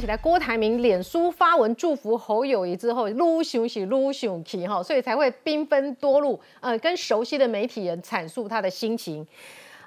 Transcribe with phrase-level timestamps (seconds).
[0.00, 9.26] 起来郭台铭脸书发文祝福侯友谊之后，撸熊喜撸熊气哈，所以才会缤纷多路，呃，跟熟悉的媒体人阐述他的心情。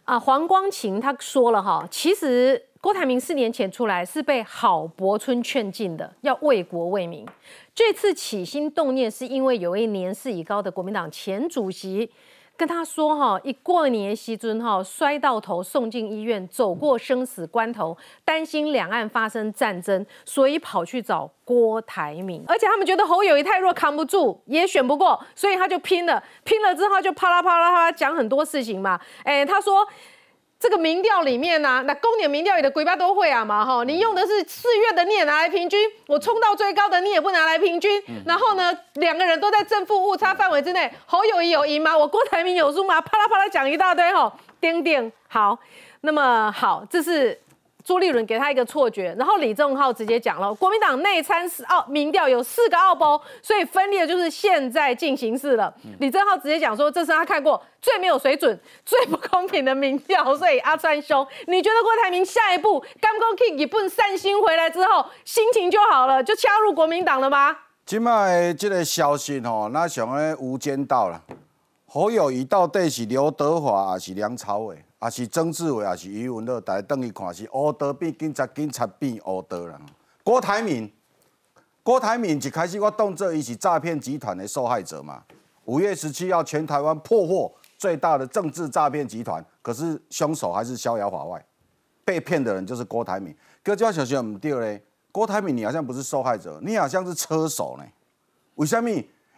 [0.04, 7.26] 啊，黄光琴他说了哈，其实郭台铭四年前出来是被郝柏村劝进的，要为国为民。
[7.74, 12.12] 这次起心动念是因为有一年事已高的国民党前主席。
[12.56, 22.44] 跟他说哈，一过年西尊哈摔到头送进医院，走过生死关头，担心两岸发生战争，所以跑去找郭台铭。
[22.48, 26.24] 而且他们觉得侯友谊太弱，扛不住，也选不过，所以他就拼了。
[26.44, 29.00] 拼了之后就啪啦啪啦啪啦讲很多事情嘛。
[29.24, 29.88] 哎，他说。
[30.64, 38.02] 这个民调里面呢，那公年民调里的鬼巴都会啊嘛哈，你用的是四月的，你也拿来平均；我冲到最高的，你也不拿来平均。
[38.26, 41.98] 然后呢，两个人都在正负误差范围之内，侯友谊有赢吗？
[41.98, 43.02] 我郭台铭有输吗？
[43.02, 45.60] 啪啦啪啦讲一大堆哈，丁丁好，
[46.00, 47.38] 那么好，这是。
[47.84, 55.74] 朱立伦给他一个错觉，然后李正浩直接讲了，国民党内参是奥民调有四个奥包，所以分裂就是现在进行式了。
[56.00, 60.36] 李正浩直接讲说，这是他看过最没有水准、 最不公平的民调。
[60.38, 67.56] 所以阿川兄，你觉得郭台铭下一步刚刚 King 一份散心回来之后，心情就好了，就加入国民党了吗？
[67.86, 71.22] 今麦这个消息吼，那像个无间道了。
[71.86, 74.84] 侯友谊到底是刘德华还是梁朝伟？
[75.04, 79.80] 也是曾志伟，也是余文乐，大家等于看是乌德变警察，警察变乌德啦。
[80.24, 80.90] 郭台铭，
[81.82, 85.24] 郭台铭一开始我当作伊是诈骗集团的受害者嘛。
[85.66, 91.46] 五月十七号，全台湾破获最大的政治诈骗集团，可是凶手还是逍遥法外，
[92.06, 93.36] 被骗的人就是郭台铭。
[93.62, 97.84] 哥就要小心唔对嘞，郭台铭你好像不是受害者，你好像是车手呢。
[98.56, 98.90] 为什么？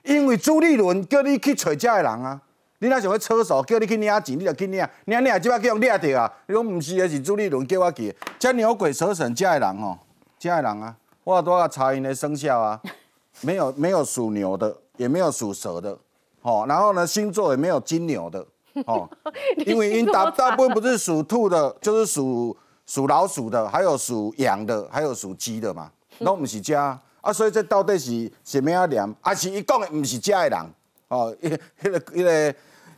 [0.03, 2.39] 因为朱立伦叫你去找这个人啊。
[2.79, 6.31] 你若想要车手，叫你去领钱，你就去领，领领即摆叫人掠着啊！
[6.47, 9.97] 你讲毋是的是朱立伦叫我去，遮牛鬼蛇神遮的人吼，
[10.37, 12.79] 遮的人啊，我都要查因的生肖啊，
[13.41, 15.97] 没有没有属牛的，也没有属蛇的，
[16.41, 18.45] 吼，然后呢星座也没有金牛的，
[18.85, 19.09] 吼，
[19.65, 26.77] 因为因大大部分不是属兔的，就是属属老鼠的，还有属羊的，还有属鸡的嘛，拢毋是遮
[27.21, 29.15] 啊，所以这到底是什么样念？
[29.21, 30.65] 啊是伊讲的毋是遮的人。
[31.07, 31.49] 哦，一、
[31.81, 32.55] 那个、那个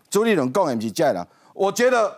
[0.09, 2.15] 朱立伦讲的是这样的，我觉得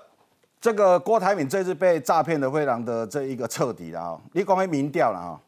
[0.61, 4.21] 这个郭台铭这次被诈骗的非常的这一个彻底了啊！
[4.33, 5.41] 你讲起民调了哈，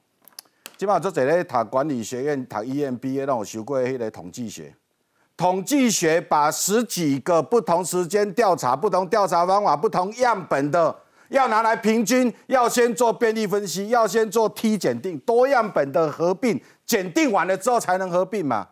[0.78, 4.74] 基本上做这咧读管理学院、读 EMBA 让我学过迄个统计学，
[5.38, 10.96] 统计学把十几个不同时间调查、不同调查方法、不同样本的，
[11.30, 18.68] 要拿来平均，要先做便利分析，要先做 T 检定，多样本的合并，检定完了之后才能合并嘛。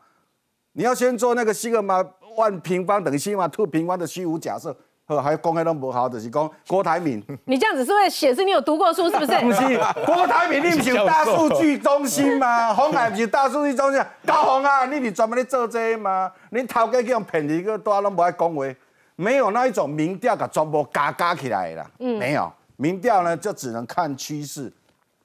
[0.80, 2.02] 你要先做那个西格玛
[2.38, 4.74] 万平方等于西格玛兔平方的虚无假设，
[5.08, 7.22] 呵，还公开都不好，就是讲郭台铭。
[7.44, 9.38] 你这样子是为了显示你有读过书，是不是？
[9.44, 12.72] 不是，郭台铭你不是大数据中心吗？
[12.74, 16.32] 红海不是大数据中心，高红啊，你是专门在做这吗？
[16.52, 18.64] 你头家去用骗你个，大家都不爱讲话，
[19.18, 24.72] 没有那一种民调把全部加加起来的，嗯，没有，民调呢就只能看趋势。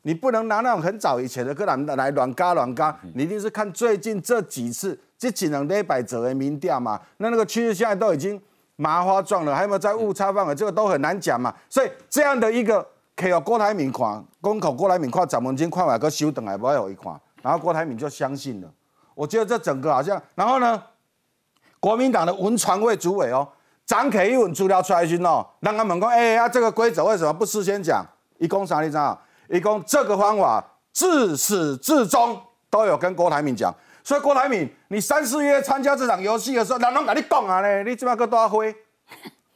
[0.02, 7.00] 你不能拿那种很早以前的个人来乱加乱加，你一定是看最近这几次这只能礼拜做的民调嘛。
[7.16, 8.38] 那那个趋势现在都已经
[8.76, 10.54] 麻花状了，还有没有在误差范围？
[10.54, 11.54] 这个都很难讲嘛。
[11.70, 12.86] 所以这样的一个
[13.16, 18.68] 可以郭台铭看，公口郭台铭看，咱们金看完个修等来不要有一看，然后郭台铭就相信了。
[19.14, 20.82] 我觉得这整个好像，然后呢，
[21.80, 23.48] 国民党的文传会主委哦，
[23.86, 28.04] 张凯一文资料出来时哦，让他们讲，哎呀，这个规则为什么不事先讲？
[28.38, 29.18] 一共啥你知道？
[29.48, 30.62] 一共这个方法
[30.92, 33.72] 自始至终都有跟郭台铭讲，
[34.04, 38.72] 所以郭台铭，你三四月参加这场游戏的时候，人拢跟你讲啊呢， 你怎么个多灰？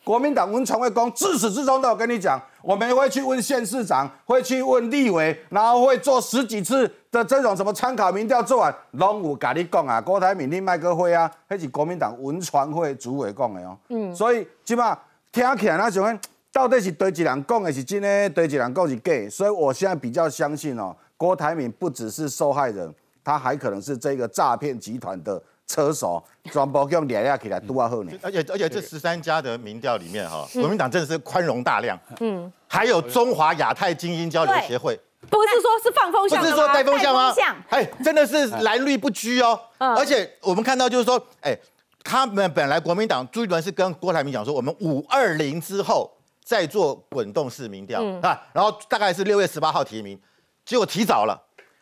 [0.03, 10.01] 国民党文传会讲，自始至终都有跟你讲，我们会去问县市长，会去问立委，然后会做十几次的这种什么参考民调，做完拢有跟你讲啊。
[10.01, 13.77] 郭台铭你麦个会啊，那是国民党文传会主委讲的哦。
[13.91, 14.99] 嗯，所以起码
[15.31, 16.19] 听起来那种。
[16.51, 22.93] 到底是对一人讲的是真的，对一人讲是假，所以我现在比较相信哦，郭台铭不只是受害人，
[23.29, 28.13] 他还可能是这个诈骗集团的车手，全部用连下起来都要好呢。
[28.23, 34.99] 而且而且这十三家的民调里面哈，国民党真的是宽容大量，嗯，还有中华亚太精英交流协会，
[35.29, 37.35] 不是说是放风向，不是说带风向吗？
[37.69, 41.55] 哎，真的是蓝绿不拘哦，而且我们看到就是说，哎，
[42.03, 46.11] 他们本来国民党朱一伦是跟郭台铭讲说，我们五二零之后。
[46.43, 50.19] 再做滚动式民调啊，然后大概是六月十八号提名，
[50.65, 51.39] 结果提早了。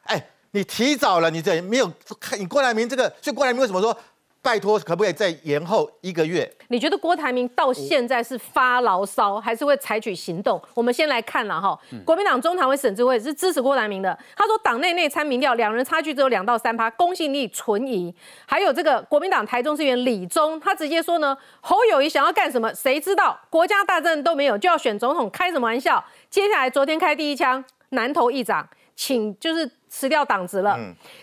[0.07, 0.21] 哎，
[0.56, 3.94] 你提早了，你这没有看你郭台铭这个，所以郭台铭为什么说
[4.41, 6.50] 拜托，可不可以再延后一个月？
[6.69, 10.58] 你觉得郭台铭到现在是发牢骚，还是会采取行动？
[10.73, 18.14] 我们先来看了哈，国民党中常委沈智慧是支持郭台铭的，他说党内内参民调两人差距只有两到三趴，公信力存疑。
[18.47, 22.73] 还有这个国民党台中市议员李忠，他直接说呢，侯友谊想要干什么？
[22.73, 23.38] 谁知道？
[23.50, 26.02] 国家大政都没有，就要选总统，开什么玩笑？
[26.31, 29.70] 接下来昨天开第一枪，南投议长请就是。
[29.97, 30.79] 辞掉党职了。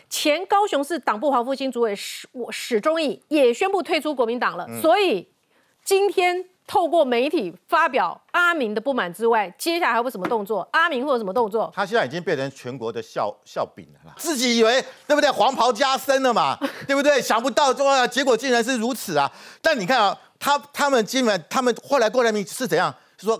[0.10, 4.68] 前高雄市党部黄复兴主委史史忠义也宣布退出国民党了。
[4.82, 5.30] 所以
[5.84, 10.68] 今天透过媒体发表阿明的不满之外，接下来还会什么动作？
[10.72, 11.72] 阿明会有什么动作？
[11.76, 15.30] 他现在已经变成全国的笑笑柄了啦，自己以为对不对？
[15.30, 17.22] 黄袍加身了嘛， 对不对？
[17.22, 19.32] 想不到哇，结果竟然是如此啊！
[19.62, 22.92] 但你看啊，他他们基本他们后来郭台铭是怎样？
[23.20, 23.38] 是说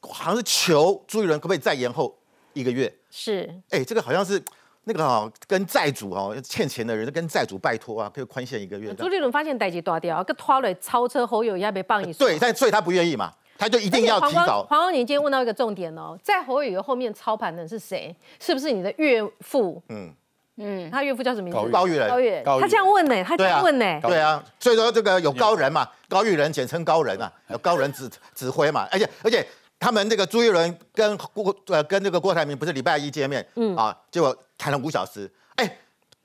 [0.00, 2.18] 好像是求朱一伦可不可以再延后
[2.54, 2.90] 一个月？
[3.10, 4.42] 是，哎，这个好像是。
[4.84, 8.94] 那个哈，跟债主哈欠钱的人，跟债主拜托啊，可以宽限一个月。
[8.94, 14.64] 朱立伦发现代级大掉，跟拖累超车侯友也被帮一对，但所以他不愿意嘛，他就一定要提早。
[14.64, 18.14] 黄光，你今天问到一个重点哦，在侯友后面操盘的是谁？
[18.40, 19.82] 是不是你的岳父？
[19.90, 20.10] 嗯
[20.56, 21.70] 嗯，他岳父叫什么名字？
[21.70, 22.08] 高玉仁。
[22.08, 23.22] 高玉他这样问呢？
[23.22, 24.00] 他这样问呢？
[24.02, 29.46] 对啊，所以说这个有高人嘛，高玉仁简称高人啊，有高人指指挥嘛，而且而且。
[29.80, 35.28] 他们这个朱一伦跟郭呃跟这个郭台铭不是礼拜一见面，嗯啊，结果谈了五小时。
[35.56, 35.78] 哎，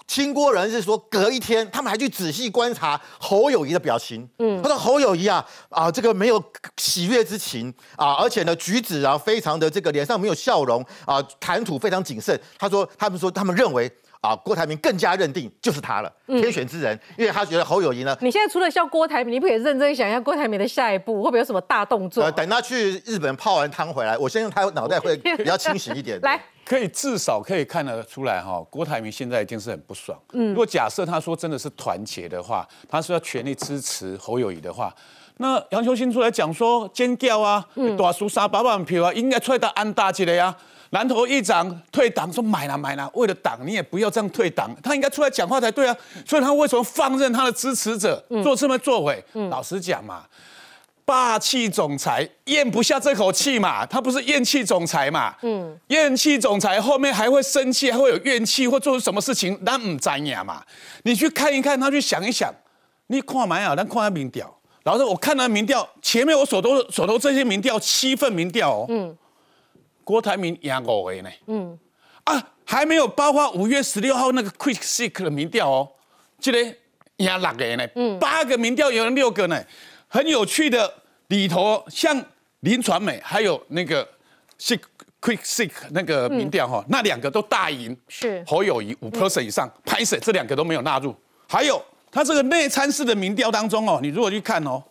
[0.05, 4.29] 清郭人是说隔一天，他们还去仔细观察侯友谊的表情。
[4.39, 6.43] 嗯，他说侯友谊啊啊这个没有
[6.75, 12.37] 喜悦之情啊，而且呢举止啊非常的这个脸上没有笑容啊，谈吐非常谨慎。
[12.59, 13.91] 他说他们说他们认为。
[14.25, 18.17] 啊，郭台铭更加认定就是他了，天选之人，因为他觉得侯友谊呢。
[18.21, 22.29] 你现在除了笑郭台铭，你不可以认真想一下郭台铭的下一步会不会有什么大动作？
[22.31, 26.19] 等他去日本泡完汤回来，我相信他脑袋会 比较清醒一点。
[26.21, 30.17] 来，可以至少可以看得出来哈，郭台铭现在一定是很不爽。
[30.33, 34.93] 嗯，如果假设他说真的是团结的话，他说要全力支持侯友谊的话，
[35.37, 37.65] 那杨秋兴出来讲说尖叫啊，
[37.97, 40.55] 大输三百万票啊，应该出来安大起来呀。
[40.91, 45.95] 南投议长退党，说买了买了，为了党你也不要这样退党，他应该出来讲话才对啊。
[46.25, 49.23] 所以他为什么放任他的支持者做这么作为？
[49.49, 50.23] 老实讲嘛，
[51.03, 55.35] 霸气总裁咽不下这口气嘛，他不是咽气总裁嘛。
[55.41, 60.63] 嗯，咽气总裁后面还会生气，还会有怨气，或做出什么事情，那唔知呀嘛。
[61.03, 62.53] 你去看一看，他去想一想，
[63.07, 64.55] 你看蛮好，但看下民调。
[64.83, 68.85] 老师，我看了民调，前面我手头手头这些民调，七份民调哦。
[68.89, 69.17] 嗯。
[70.05, 71.77] 郭台铭赢五个呢，嗯，
[72.23, 75.91] 啊，还没有包括五月十六号那个 Quick Seek 的民调哦，
[76.39, 76.59] 这个
[77.17, 79.61] 赢六个呢，嗯，八个民调有人六个呢，
[80.07, 80.93] 很有趣的
[81.29, 82.23] 里头，像
[82.59, 84.07] 林传美还有那个
[84.59, 84.79] Seek
[85.19, 88.43] Quick Seek 那个民调哈，那两个都大赢，是。
[88.45, 91.15] 侯友谊五 percent 以上，拍摄这两个都没有纳入，
[91.49, 94.83] 还有他这个内参式的民调当中哦，你如果去看哦，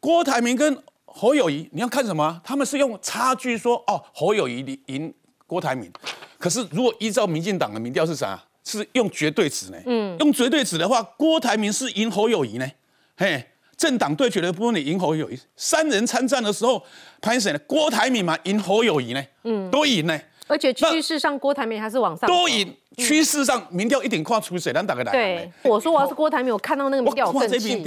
[0.00, 0.76] 郭台铭跟
[1.10, 2.40] 侯友谊，你要看什么？
[2.44, 5.12] 他们是用差距说哦，侯友谊赢
[5.46, 5.90] 郭台铭。
[6.38, 8.40] 可是如果依照民进党的民调是啥？
[8.64, 9.78] 是用绝对值呢？
[9.86, 12.70] 嗯，用绝对值的话，郭台铭是赢侯友谊呢？
[13.16, 13.42] 嘿，
[13.78, 16.84] 政党对决的部分你赢侯友谊，三人参战的时候，
[17.22, 17.58] 潘谁呢？
[17.60, 19.24] 郭台铭嘛，赢侯友谊呢？
[19.44, 20.20] 嗯，都赢呢。
[20.46, 22.28] 而且趋势上，郭台铭还是往上。
[22.28, 22.76] 都赢。
[22.98, 24.72] 趋势上，民调一定跨出水？
[24.72, 25.12] 咱打个来。
[25.12, 27.82] 对，我说我要是郭台铭，我看到那个民调，我更气。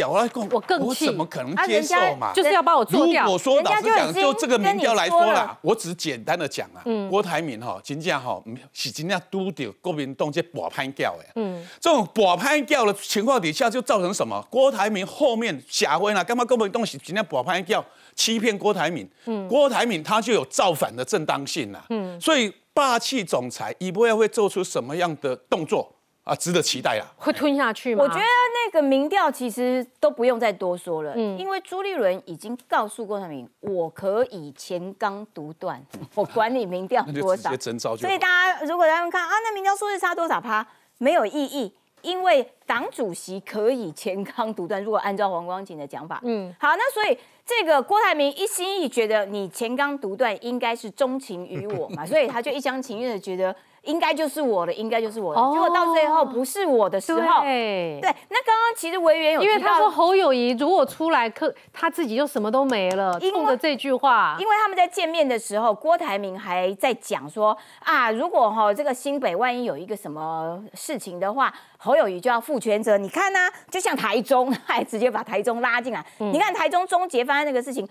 [0.50, 1.06] 我更气。
[1.06, 2.32] 我怎么可能接受嘛？
[2.34, 3.26] 就是要把我做掉。
[3.26, 8.42] 如果说老实讲，就这个民调来说啦，我只简单的讲啊，郭台铭哈，真正哈
[8.74, 11.26] 是真正拄到国民党这把拍掉的。
[11.36, 11.62] 嗯。
[11.80, 14.42] 这种把拍掉的情况底下，就造成什么？
[14.50, 17.84] 郭台铭后面假婚啊，干嘛国民党是真正把拍掉
[18.16, 19.08] 欺骗郭台铭？
[19.26, 19.48] 嗯。
[19.48, 21.84] 郭台铭他就有造反的正当性啦。
[21.90, 22.20] 嗯。
[22.20, 22.52] 所以。
[22.74, 26.34] 霸气总裁一波要会做出什么样的动作啊？
[26.36, 27.06] 值得期待啊！
[27.18, 28.04] 会吞下去吗？
[28.04, 35.84] 我觉得那个民调其实都不用再多说了，嗯，因为朱立伦已经告诉郭台铭，我可以前纲独断，
[36.16, 37.52] 我管你民调多少，
[37.98, 40.66] 所以大家如果他们看啊，那民调数字差多少趴，
[40.98, 44.82] 没有意义，因为党主席可以前纲独断。
[44.82, 47.18] 如果按照黄光景的讲法，嗯，好，那所以。
[47.60, 53.56] 这个郭台铭一心一意觉得你钱刚独断应该是钟情于我嘛，所以他就一厢情愿的觉得。
[53.84, 55.42] 应该就是我的，应该就是我的。
[55.52, 63.20] 结果到最后不是我的时候，对，那刚刚其实委员有，因为他说侯友谊如果出来，可他自己就什么都没了。
[63.20, 73.00] 冲着这句话，因为他们在见面的时候，郭台铭还在讲说啊，如果哈这个新北万一有一个什么事情的话，侯友谊就要负全责。
[73.00, 73.40] 你看呢，
[73.72, 76.06] 就像台中，还直接把台中拉进来。
[76.20, 77.88] 你看台中终结发生那个事情，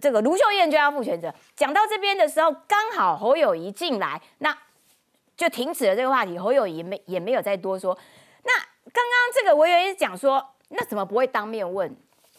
[0.00, 1.34] 这个卢秀燕就要负全责。
[1.56, 4.56] 讲到这边的时候，刚好侯友谊进来，那。
[5.36, 7.96] 就停止了这个话题，侯友谊没也没有再多说。
[8.44, 8.52] 那
[8.92, 11.94] 刚刚这个委员讲说，那怎么不会当面问？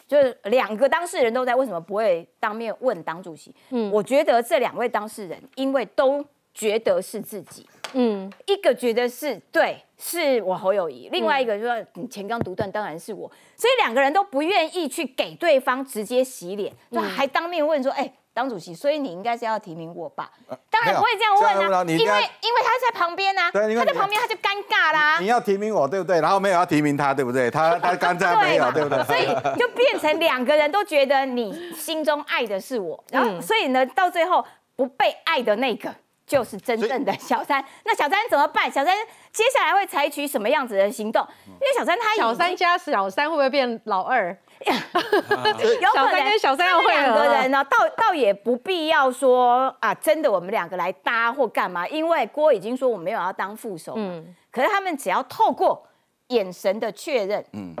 [0.06, 3.54] 就是两个当事人都在，为什么不会当面问党主席？
[3.70, 6.24] 嗯，我觉得这两位当事人因为都
[6.54, 18.12] 觉得是自己，嗯，一个觉得是对，是我侯友谊，另外一个就说你前刚独断，当然是我，所以两个人都不愿意去给对方直接洗脸，就还当面问说，哎。
[18.36, 20.30] 党主席，所以你应该是要提名我吧？
[20.68, 25.18] 当然不会这样问啊，因为因为他在旁边啊，他在旁边他就尴尬啦。
[25.18, 26.20] 你要提名我，对不对？
[26.20, 27.50] 然后没有要提名他，对不对？
[27.50, 29.02] 他 他刚才没有，对不对？
[29.04, 29.24] 所以
[29.58, 34.44] 就变成两个人都觉得你心中爱的是我， 然后所以呢，到最后
[34.76, 35.94] 不被爱的那个
[36.26, 37.64] 就是真正的小三。
[37.86, 38.70] 那小三怎么办？
[38.70, 38.94] 小三
[39.32, 41.26] 接下来会采取什么样子的行动？
[41.46, 44.36] 因为小三他小三加小三会不会变老二？
[44.64, 51.86] 有可能小三要会两个人呢，倒倒也不必要说啊，真的我们两个来搭或干嘛？
[51.88, 55.86] 因为郭已经说我没有要当副手，嗯，可是他们只要透过
[56.28, 57.74] 眼神的确认，嗯，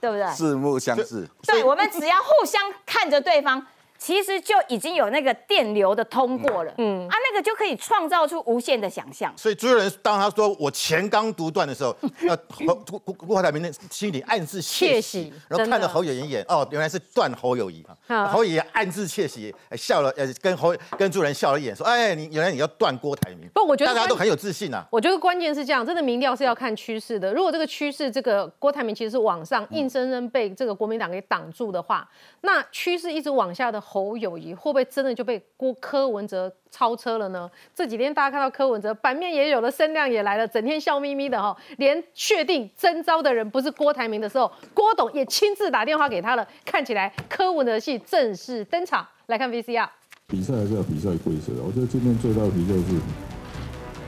[0.00, 0.26] 对不对？
[0.28, 3.66] 四目相视，对，我们只要互相看着对方。
[3.98, 9.32] 其实就已经有那个电流的通过了，嗯啊，那个就可以创造出无限的想象。
[9.36, 23.48] 所以朱人当他说我钱刚独断的时候，那，郭郭郭台铭的心里暗自窃喜，然后看着侯友谊演，哦，原来是断侯友谊啊，侯友谊暗自窃喜，笑了，呃，跟侯跟朱人笑了一眼，说，哎，你原来你要断郭台铭？
[23.52, 24.86] 不，我觉得大家都很有自信啊。
[24.92, 27.34] 我觉得关键是这样，真的民调是要看趋势的。
[27.34, 32.08] 如果这个趋势，这个郭台铭其实是往上，硬生生被这个国民党给挡住的话，
[32.42, 34.52] 那趋势一直往下的侯友谊。
[34.54, 37.50] 会不会真的就被郭柯文哲超车了呢？
[37.74, 46.46] 这几天大家看到柯文哲版面也有了，声量也来了，整天笑眯眯的哈，连确定征召的人不是郭台铭的时候，郭董也亲自打电话给他了。
[46.66, 49.06] 看起来柯文哲戏正式登场。
[49.28, 49.88] 来看 VCR，
[50.26, 51.52] 比赛还是要比赛规则。
[51.60, 52.96] 我觉得今天最大的题就是，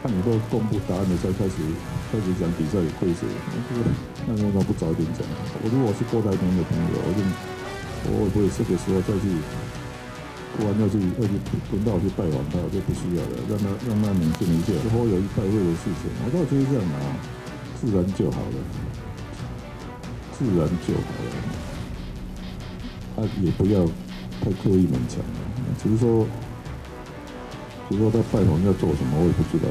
[0.03, 1.61] 看你都公布答案的时候开始
[2.09, 3.29] 开始讲比赛的规则，
[4.25, 5.21] 那为什么不早点讲？
[5.61, 7.21] 我如果是郭台铭的朋友，我就
[8.09, 9.29] 我会不会这个时候再去？
[10.59, 11.33] 不然要去要去
[11.71, 14.75] 轮到去拜访他，就不需要了，让他让他冷静一下。
[14.83, 17.17] 之后有一拜会的事情，我倒觉得这样啊，
[17.81, 18.59] 自然就好了，
[20.37, 21.31] 自然就好了。
[23.17, 23.87] 他也不要
[24.43, 25.39] 太刻意勉强了，
[25.81, 26.27] 只是说，
[27.89, 29.71] 只是说他拜访要做什么，我也不知道。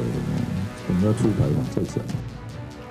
[0.87, 1.99] 我们要出牌嘛，再讲。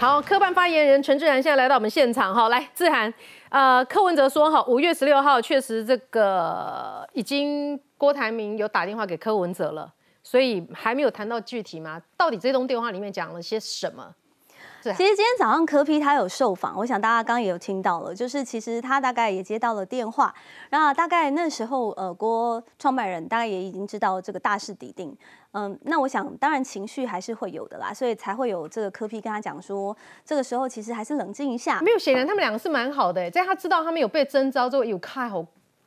[0.00, 3.12] 好，科办发言人陈志涵现在来到我们现场，哈，来志涵。
[3.49, 12.00] 呃，柯文哲说，哈，五月十六号确实这个已经郭台铭有打电话给柯文哲了，所以还没有谈到具体吗？
[12.17, 14.14] 到底这通电话里面讲了些什么？
[14.81, 20.33] 其实今天早上柯批他有受访，我想大家刚刚也有听到了，就是其实他大概也接到了电话，
[20.71, 25.14] 那大概那时候呃郭创办人大概也已经知道这个大势已定，
[25.52, 31.81] 嗯，那我想当然情绪还是会有的啦，所以才会有这个柯批跟他讲说，这个时候其实还是冷静一下。
[31.81, 35.45] 没有，显然他们两个是蛮好的，在他知道他们有被征召之后，有看好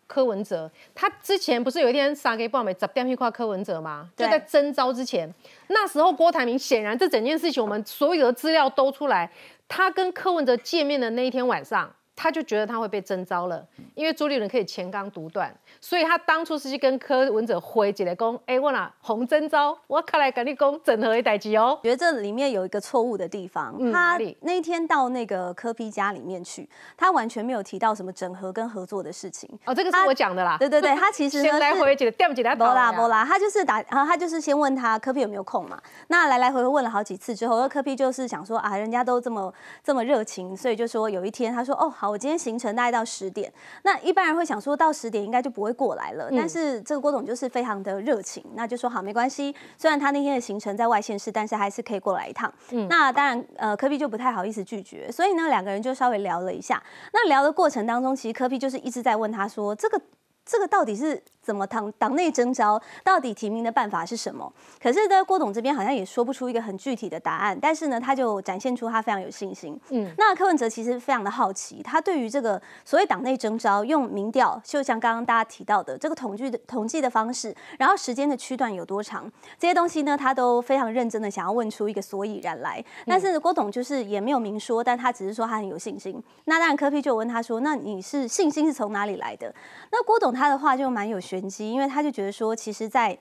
[0.07, 4.09] 柯文哲，他之前不是有一天杀给报美砸掉一块柯文哲吗？
[4.17, 5.31] 就在征召之前，
[5.67, 9.31] 那时候郭台铭显然这整件事情，我们所有的资料都出来，
[9.67, 11.93] 他跟柯文哲见面的那一天晚上。
[12.13, 13.65] 他就觉得他会被征召了，
[13.95, 21.79] 因为朱立伦可以前刚独断，所以他当初是去跟柯文哲回起来讲，哎，我哪红征召，我看来跟你讲整合的代志哦。
[21.81, 29.49] 觉得这里面有一个错误的地方，他那天到那个柯批家里面去，他完全没有提到什么整合跟合作的事情。
[29.65, 30.55] 哦，这个是我讲的啦。
[30.59, 35.81] 对对对，他其实 先来回几个调几来波拉波拉，他就是打，然后他就是先问他柯批有没有空嘛。
[36.09, 39.51] 那来来回回问了好几次之后，柯批就是想说啊，人家都这么
[39.83, 42.91] 这么热情，所以就说有一天他说哦好，我今天行程大概。
[42.91, 43.49] 到十点，
[43.83, 46.29] 那一般人会想说到十点应该就不会过来了。
[46.31, 49.55] 但是这个郭董就是非常的热情，那就说好没关系。
[49.77, 52.51] 虽然他那天的行程在外县市，但是还是可以过来一趟。
[52.89, 56.81] 那当然，呃，科比就不太好意思拒绝，所以呢，两个人就稍微聊了一下。
[57.13, 60.01] 那聊的过程当中，其实科比就是一直在问他说这个。
[60.43, 62.81] 这个到底是怎么党党内征召？
[63.03, 64.49] 到底提名的办法是什么？
[64.81, 67.59] 可是呢，郭董这边好像也说不出一个很具体的答案。
[67.61, 69.77] 但是呢，他就展现出他非常有信心。
[69.89, 79.29] 嗯，那柯文哲其实非常的好奇，他对于这个所谓党内征召用民调，就像刚刚大家提到的这个统计的统计的方式，然后时间的区段有多长，
[79.59, 82.81] 这些东西呢，他都非常认真的想要问出一个所以然来。
[83.05, 86.23] 但是郭董就是也没有明说，但他只是说他很有信心。
[86.45, 89.53] 那当然，柯批就问他说：“那你是信心是从哪里来的？”
[89.91, 90.31] 那郭董。
[90.31, 91.19] 他的话就蛮有
[91.59, 93.17] 因为他就觉得说，其实，在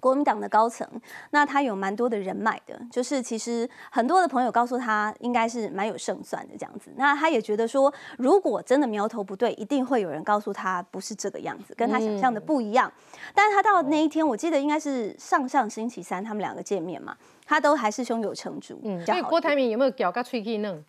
[0.00, 0.86] 国民党的高层，
[1.30, 6.92] 那他有蛮多的人脉的，就是其实很多的朋友告诉他，应该是蛮有胜算的这样子。
[6.96, 12.92] 那他也觉得说，如果真的苗头不对，一定会有人告诉他不是这个样子，跟他想象的不一样。
[13.34, 18.78] 但是他到那一天，我记得应该是上上星期三，他们两个见面嘛，他都还是胸有成竹。
[18.84, 20.84] 嗯，所以郭台铭有没有屌个吹气呢？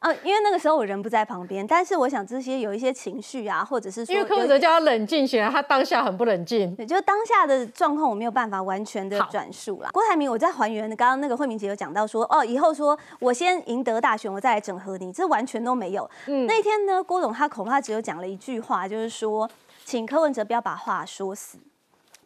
[0.00, 6.74] 啊，因为那个时候我人不在旁边，但是我想这些有一些情绪啊，或者是说，因为柯文哲叫他冷静，显然他当下很不冷静。
[6.74, 9.90] 对，就是当下的状况我没有办法完全的转述啦。
[9.92, 16.10] 郭台铭，我在还原刚刚那个惠明姐有讲到说，哦，以后说我先赢得大选，我再来整合你，这完全都没有。
[16.26, 19.50] 嗯，那天呢，郭总他恐怕只有讲了一句话，就是说，
[19.84, 21.58] 请柯文哲不要把话说死。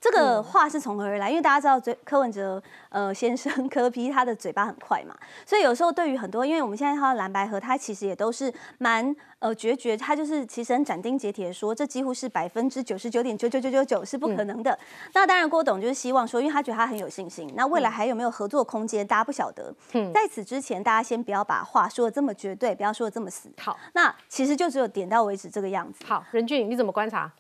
[0.05, 1.31] 这个话是从何而来？
[1.31, 14.79] 因为大家知道，嘴柯文哲呃 先生柯皮他的嘴巴很快嘛，所以有时候对于很多，因为我们现在看到蓝白河，他其实也都是蛮呃决绝，他就是其实很斩钉截铁说，这几乎是百分之九十九点九九九九九是不可能的。
[15.15, 19.75] 那当然，郭董就是希望说，因为他觉得他很有信心，那未来还有没有合作空间，大家不晓得。
[19.95, 23.49] 嗯，在此之前，大家先不要把话说的这么绝对，不要说的这么死。
[23.59, 26.05] 好，那其实就只有点到为止这个样子。
[26.05, 27.33] 好，任俊，你怎么观察？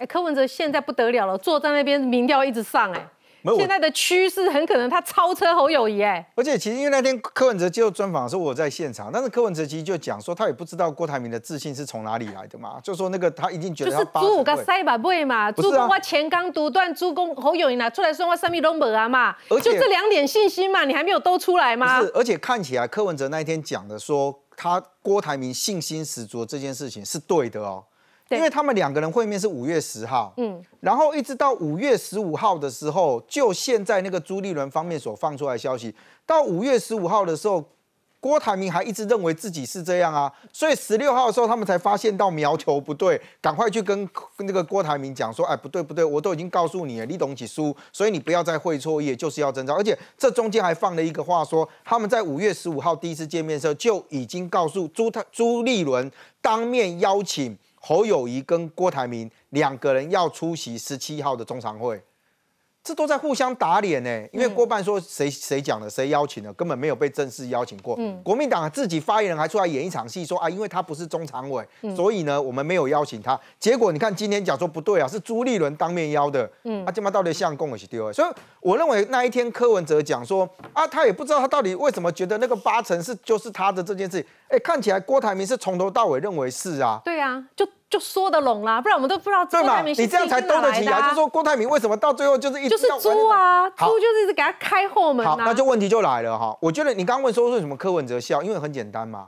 [0.00, 3.06] 哎，柯文哲现在不得了了，坐在那边民调一直上，哎，
[3.54, 6.26] 现在的趋势很可能他超车侯友谊，哎。
[6.34, 22.00] 而且其实因为那天柯文哲接受专访的时候，我在现场，但是柯文哲其实就讲说，他也不知道郭台铭的自信是从哪里来的嘛，就说那个他一定觉得就是猪五个塞把背嘛，猪公我前刚独断，朱公侯友谊拿出来说我什么都没啊嘛，就这两点信心嘛，你还没有都出来吗？
[22.00, 27.84] 是，而且看起来柯文哲那一天讲的说他郭台铭信心十足这件事情是对的哦。
[28.30, 35.94] 因为他们两个人会面是五月十号，嗯，然后一直到五月十五号的时候，就现在那个朱立伦方面所放出来消息，
[36.24, 37.64] 到五月十五号的时候。
[38.22, 44.06] 郭台铭还一直认为自己是这样啊，所以十六号的时候，他们才发现到苗头不对，赶快去跟
[44.40, 49.74] 那个郭台铭讲说，哎，不对不对，我都已经告诉你了，你懂起书，所以你不要再会错意，就是要征召。
[49.74, 62.00] 而且这中间还放了一个话，说他们在五月十五号第一次见面的时候，就已经告诉朱他朱立伦当面邀请侯友谊跟郭台铭两个人要出席十七号的中常会。
[62.82, 67.98] 这都在互相打脸呢，因为郭办说谁谁讲的，谁邀请的，根本没有被正式邀请过。
[68.24, 71.62] 国民党自己发言人还出来演一场戏，说啊，因为他不是中常委，
[71.94, 73.38] 所以呢，我们没有邀请他。
[73.58, 76.50] 结果你看今天讲说不对啊，是朱立伦当面邀的。
[76.64, 78.10] 嗯，啊，这嘛到底像共还是丢？
[78.12, 84.24] 所以我认为那一天柯文哲讲说啊，他也不知道他到底为什么觉得那个八成是就是他的这件事。
[84.48, 87.00] 哎，看起来郭台铭是从头到尾认为是啊。
[87.04, 87.68] 对啊，就。
[87.90, 91.10] 就说得拢啦，不然我们都不知道郭台铭是你这样才兜得起来。
[91.10, 95.26] 就说郭台铭为什么到最后就是一就是猪啊，猪就是一直给他开后门。
[95.26, 96.56] 好，那就问题就来了哈。
[96.60, 99.26] 我觉得你刚刚问说为什么柯文哲笑，因为很简单嘛。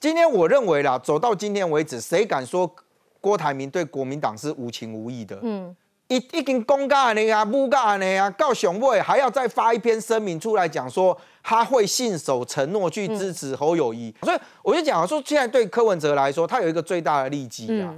[0.00, 2.74] 今天我认为啦，走到今天为止，谁敢说
[3.20, 5.38] 郭台铭对国民党是无情无义的？
[5.42, 5.76] 嗯。
[6.10, 17.94] 一已经公告的啊，诬告的啊，告雄伟还要再发一篇声明出来讲说他会信守承诺去支持侯友谊，所以我就讲说，现在对柯文哲来说，他有一个最大的利基啊。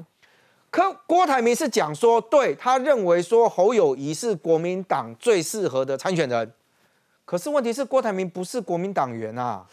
[0.71, 6.53] 柯郭台铭是讲说，对他认为说侯友谊是国民党最适合的参选人，
[7.25, 9.65] 可是问题是郭台铭不是国民党员啊，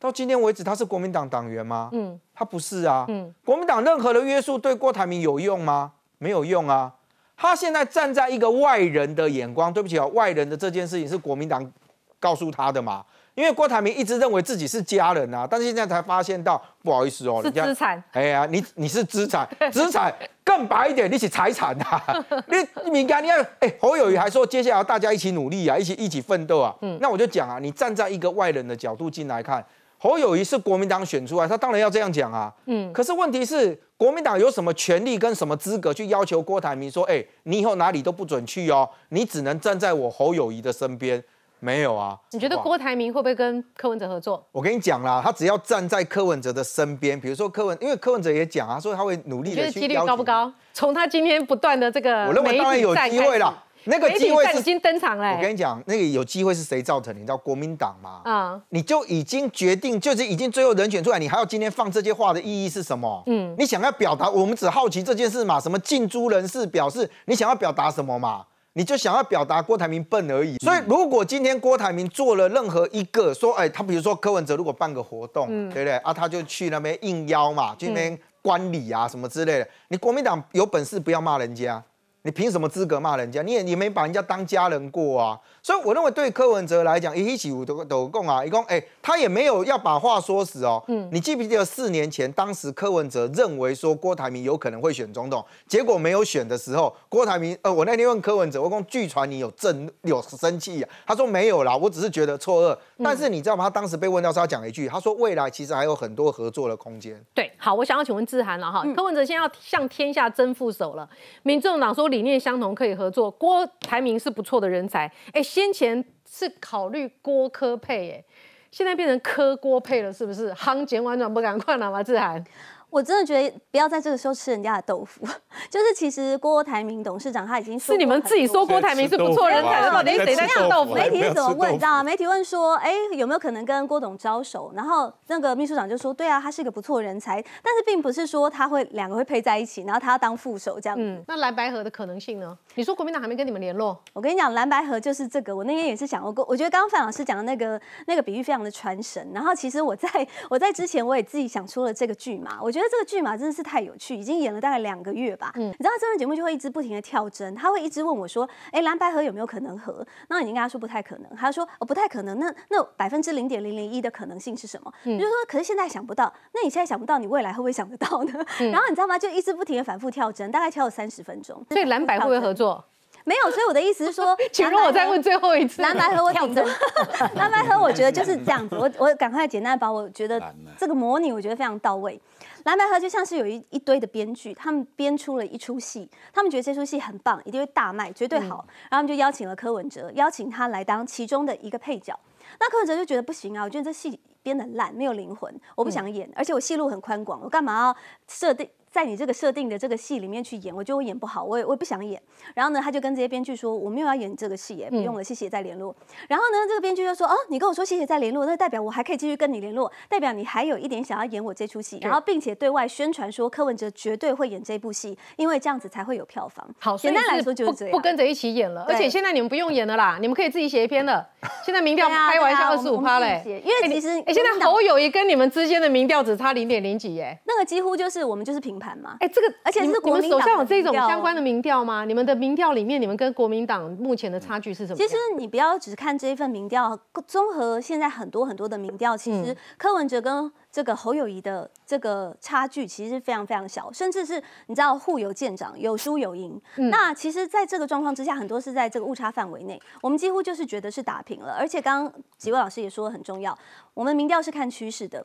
[0.00, 1.88] 到今天为止他是国民党党员吗？
[1.92, 3.04] 嗯，他不是啊。
[3.08, 5.92] 嗯，国民党任何的约束对郭台铭有用吗？
[6.18, 6.94] 没有用啊。
[7.40, 11.72] 他现在站在一个外人的眼光，对不起哦，外人的这件事情是国民党
[12.18, 13.02] 告诉他的嘛？
[13.34, 18.04] 因为郭台铭一直认为自己是家人啊，但是现在才发现到，不好意思哦，是资产。
[18.12, 22.26] 哎呀，你你是资产， 资产更白一点，你是财产啊。
[22.84, 26.76] 你敏感，你要哎，侯友谊还说接下来大家一起努力啊，一起一起奋斗啊。
[26.82, 29.64] 嗯，那我就讲啊，你站在一个外人的角度进来看。
[30.02, 32.50] 侯友谊是国民党选出来，他当然要这样讲啊。
[32.64, 41.22] 嗯，可是问题是，国民党有什么权利跟什么资格去要求郭台铭说，哎，你以后哪里都不准去哦，你只能站在我侯友谊的身边？
[41.62, 42.18] 没有啊。
[42.30, 44.42] 你觉得郭台铭会不会跟柯文哲合作？
[44.52, 49.80] 我跟你讲啦，他只要站在柯文哲的身边，比如说柯文，因为柯文哲也讲啊，说他会努力的去。
[49.80, 50.50] 几率高不高？
[50.72, 53.62] 从他今天不断的这个，我认为当然有机会了。
[53.84, 55.34] 那个机会已经登场了。
[55.34, 57.14] 我跟你讲，那个有机会是谁造成？
[57.14, 58.20] 你知道国民党吗？
[58.24, 63.22] 啊，你就已经决定，就是已经最后人选出来，你还要今天放这些话的意义是什么？
[63.26, 65.58] 嗯，你想要表达，我们只好奇这件事嘛？
[65.58, 68.44] 什么近朱人士表示，你想要表达什么嘛？
[68.74, 70.56] 你就想要表达郭台铭笨而已。
[70.58, 75.96] 所以如果今天郭台铭做了任何一个说，哎，他比如说柯文哲如果办个活动，对不对？
[75.98, 79.68] 啊，他就去那边应邀嘛，去那边观礼啊什么之类的。
[79.88, 81.82] 你国民党有本事不要骂人家。
[82.22, 83.40] 你凭什么资格骂人家？
[83.40, 85.40] 你也你没把人家当家人过啊！
[85.62, 90.82] 所以我认为对柯文哲来讲，一起五都都共啊，一共哎，他也没有要把话说死哦。
[90.88, 100.90] 嗯，你记不记得四年前，当时柯文哲认为说郭台铭有可能会选总统，结果没有选的时候，郭台铭呃，我那天问柯文哲，我讲据传你有震有生气啊？
[101.06, 102.76] 他说没有啦，我只是觉得错愕。
[103.02, 103.64] 但是你知道吗？
[103.64, 107.18] 他当时被问到是，他讲一句，他说未来其实还有很多合作的空间。
[107.32, 111.08] 对，好，我想要请问志涵了哈，柯文哲现在要向天下真副手了，
[111.42, 112.09] 民众党说。
[112.10, 115.10] 理念相同可以合作，郭台铭是不错的人才。
[115.32, 118.24] 哎，先前是考虑郭科配，哎，
[118.70, 120.52] 现在变成科郭配了，是不是？
[120.54, 122.02] 行简完转不敢快了吗？
[122.02, 122.44] 志涵。
[122.90, 125.24] 我真的觉得不要在这个时候吃人家的豆腐，
[125.70, 130.94] 就是其实郭台铭董事长他已经是你们自己说郭台铭是不错人才的，到底谁在吃豆腐？
[130.94, 131.72] 媒体是怎么问？
[131.72, 132.02] 你知道吗？
[132.02, 134.72] 媒体问说，哎，有没有可能跟郭董招手？
[134.74, 140.96] 然后那个秘书长就说，对啊，他是一个不错人才，但是并不是说他会两个会配在一起，然后他要当副手这样。
[140.98, 142.56] 嗯，那蓝白河的可能性呢？
[142.74, 143.96] 你说国民党还没跟你们联络？
[144.12, 145.54] 我跟你讲，蓝白河就是这个。
[145.54, 149.30] 我那天也是想过，我觉得刚刚范老师讲的那个那个比喻非常的传神。
[149.32, 150.08] 然后其实我在
[150.48, 153.60] 我在之前我也自己想出了这个剧嘛，我觉得这个剧嘛真的是。
[153.70, 155.52] 太有趣，已经演了大概两个月吧。
[155.54, 164.92] 嗯，你知道真人节目就会一直不停的跳针，他会一直问我说：“哎，蓝白河有没有可能合？”那已经跟他说不太可能，他说：“哦，不太可能。”那那百分之零点零零一的可能性是什么？
[165.04, 166.32] 就是说，可是现在想不到。
[166.52, 168.32] 那你现在想不到，你未来会不会想得到呢？
[168.72, 169.16] 然后你知道吗？
[169.16, 171.64] 就一直不停的反复跳针，大概跳了三十分钟。
[171.68, 172.84] 所以蓝白会不会合作？
[173.22, 173.50] 没有。
[173.52, 175.80] 所以我的意思是说， 请容我再问最后一次。
[175.80, 176.66] 蓝白和我跳针，
[177.36, 178.76] 蓝白和我觉得就是这样子。
[178.76, 180.42] 我我赶快简单把我觉得
[180.76, 182.20] 这个模拟，我觉得非常到位。
[182.64, 192.18] 蓝白河就像是有一一堆的编剧，他们编出了一出戏，他们觉得这出戏很棒，一定会大卖，绝对好，然后他们就邀请了柯文哲，邀请他来当其中的一个配角。
[192.58, 197.96] 那柯文哲就觉得不行啊，我觉得这戏编的烂，没有灵魂，我不想演，而且我戏路很宽广，我干嘛要
[198.26, 198.68] 设定？
[198.90, 202.20] 在你这个设定的这个戏里面去演，我觉得我演不好，我也我也不想演。
[202.54, 205.94] 然后呢，他就跟这些编剧说，我没有要演这个戏，也不用了，谢谢再联络。
[206.28, 216.68] 然后呢，这个编剧就说，哦，你跟我说谢谢再联络，那代表我还可以继续跟你联络，代表你还有一点想要演我这出戏，然后并且对外宣传说柯文哲绝对会演这部戏，因为这样子才会有票房。
[216.80, 221.24] 好，简单来说就是这样，不跟着一起演了，而且现在你们不用演了啦，你们可以自己写一篇了。
[221.64, 229.16] 现在民调开玩笑二十五趴嘞，因为其实哎，现在侯友谊跟你们之间的民调只差零点零几耶，那个几乎就是我们就是平盘吗。
[229.20, 229.54] 哎，这个。
[229.62, 232.04] 而且是你们手上有这种相关的民调吗？
[232.04, 234.96] 你们的民调里面，你们跟国民党目前的差距是什么？
[234.96, 246.60] 其实你不要只看这一份民调，综合现在很多很多的民调，其实柯文哲跟这个侯友谊的这个差距其实非常非常小，甚至是你知道互有见长，有输有赢。
[246.76, 251.54] 那其实在这个状况之下，很多是在这个误差范围内，我们几乎就是觉得是打平了。
[251.58, 253.56] 而且刚刚几位老师也说的很重要，
[253.92, 255.24] 我们民调是看趋势的。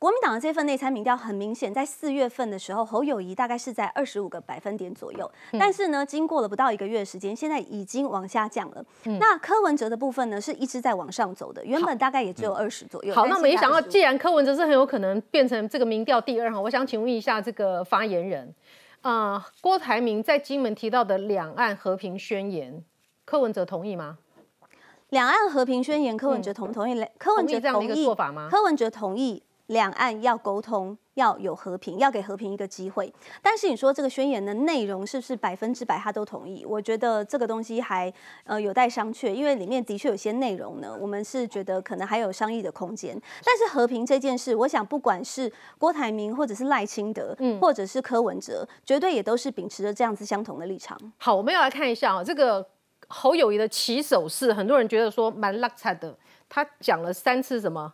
[0.00, 5.30] 国民党的这份内参民调很明显，在四月份的时候，侯友谊大概是在二十五个百分点左右。
[5.58, 8.82] 但是呢，经过了不到一个月的时间，现在已经往下降了。
[9.20, 13.14] 那柯文哲的部分呢，是一直在往上走的，原本大概也只有二十左右。
[13.14, 18.54] 好，那没想到，既然柯文哲是很有可能变成这个民调第二哈，我想请问一下这个发言人
[19.02, 22.82] 啊，郭台铭在金门提到的两岸和平宣言，
[23.26, 24.16] 柯文哲同意吗？
[25.10, 27.06] 两岸和平宣言，柯文哲同不同意？
[27.18, 28.48] 柯文哲这样的一个做法吗？
[28.50, 29.42] 柯文哲同意。
[29.70, 33.12] 两岸要沟通，要有和平，要给和平一个机会。
[33.40, 36.64] 但是你说这个宣言的内容是不是百分之百他都同意？
[36.66, 38.12] 我觉得这个东西还
[38.44, 43.16] 呃有待商榷，因为里面的确有些内容呢，我们是觉得可能还有商议的空间。
[43.44, 50.98] 但是和平这件事，我想不管是郭台铭，或者是赖清德，嗯，或者是柯文哲，绝对也都是秉持着这样子相同的立场。
[51.18, 52.66] 好，我们要来看一下啊，这个
[53.06, 56.12] 侯友谊的起手式，很多人觉得说蛮拉差的。
[56.48, 57.92] 他讲了三次什么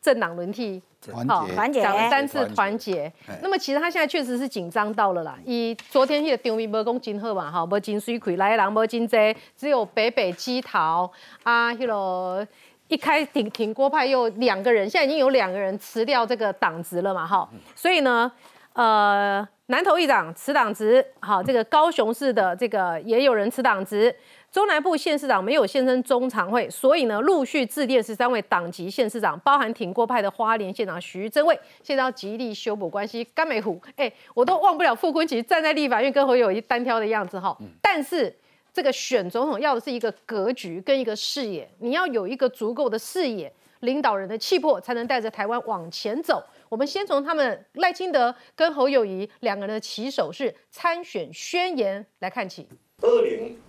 [0.00, 0.82] 政党轮替。
[1.28, 5.38] 好，团结讲了三次团结，那么其实他现在确实是紧张到了啦。
[5.44, 9.16] 以昨天那个场面无讲真好嘛，哈，无真水亏，来人无真多，
[9.56, 11.08] 只有北北基桃
[11.44, 12.44] 啊，迄个
[12.88, 18.30] 一开挺挺郭派又两个人，现在已经有两个人辞掉这个党职了嘛，哈，所以呢，
[18.72, 24.14] 呃，南投议长辞党职，好，这个高雄市的这个也有人辞党职。
[24.50, 33.22] 中南部县市长没有现身中常会，所以呢，陆续致电十三位党籍县市长，包含挺过派的花莲县长徐正伟，现在要极力修补关系。
[33.34, 37.56] 甘美虎，哎，我都忘不了傅昆萁站在立法院跟侯友谊单挑的样子哈。
[37.82, 38.34] 但是
[38.72, 46.42] 这个选总统要的是一个格局跟一个视野，你要有一个足够的视野，领导人的气魄，才能带着台湾往前走。
[46.70, 52.66] 我们先从他们赖清德跟侯友谊两个人的起手式参选宣言来看起。
[53.02, 53.67] 二零。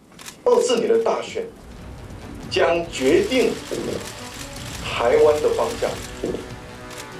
[0.50, 1.46] 二四年的大选
[2.50, 3.52] 将决定
[4.84, 5.88] 台湾的方向，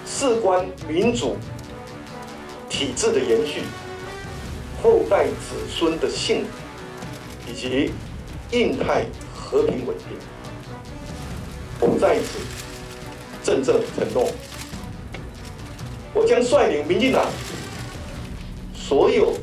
[0.04, 1.38] 事关民主
[2.68, 3.62] 体制的延续、
[4.82, 6.50] 后代子孙的幸福，
[7.48, 7.92] 以及
[8.50, 10.18] 印太和平稳定。
[11.80, 12.40] 我们在此
[13.44, 14.28] 郑重承诺，
[16.16, 17.28] 我将率领民进党
[18.74, 19.36] 所有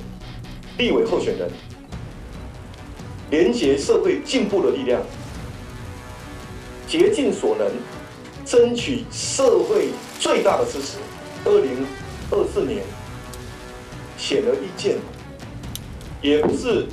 [0.76, 1.48] 立委候选人。
[3.30, 5.02] 连接社会进步的力量，
[6.86, 7.66] 竭尽所能，
[8.44, 9.88] 争取社会
[10.20, 10.98] 最大的支持。
[11.44, 11.86] 二零
[12.30, 12.82] 二四年，
[14.16, 14.96] 显而易见，
[16.22, 16.86] 也不是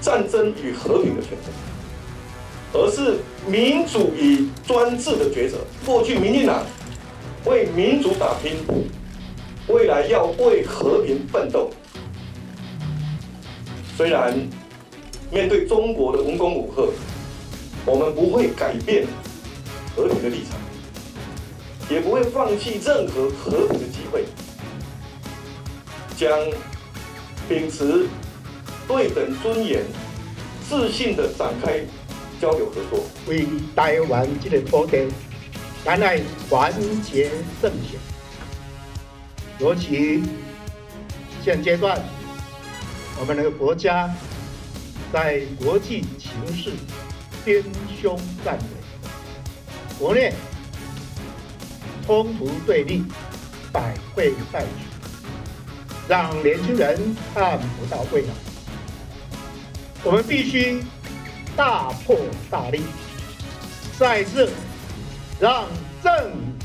[0.00, 3.18] 战争与和平的选择，而是
[3.48, 5.58] 民主与专制的抉择。
[5.84, 6.64] 过去民进党
[7.44, 8.56] 为民主打拼，
[9.68, 11.70] 未来要为和平奋斗。
[13.96, 14.36] 虽然
[15.30, 16.82] 面对中国的文攻武吓，
[17.84, 19.06] 我们不会改变
[19.94, 20.58] 和平的立场，
[21.90, 24.24] 也不会放弃任何和平的机会，
[26.16, 26.30] 将
[27.48, 28.06] 秉持
[28.86, 29.82] 对等尊严、
[30.68, 31.80] 自信的展开
[32.40, 35.06] 交流合作，为台湾这个土地
[35.84, 37.98] 带来团结胜选。
[39.58, 40.22] 尤其
[41.44, 42.00] 现阶段。
[43.18, 44.14] 我们的国家
[45.16, 46.72] 在国际形势
[47.42, 47.64] 边
[47.98, 49.08] 凶战危，
[49.98, 50.30] 国内
[52.06, 53.02] 冲突对立，
[53.72, 54.66] 百废待举，
[56.06, 58.28] 让年轻人看不到未来。
[60.04, 60.82] 我们必须
[61.56, 62.14] 大破
[62.50, 62.82] 大立，
[63.98, 64.50] 再次
[65.40, 65.64] 让
[66.04, 66.12] 政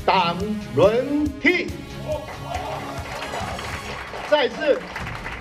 [0.04, 0.36] 党
[0.76, 1.68] 轮替，
[4.30, 4.78] 再次。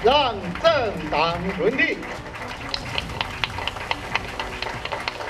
[0.04, 1.96] 让政党轮替，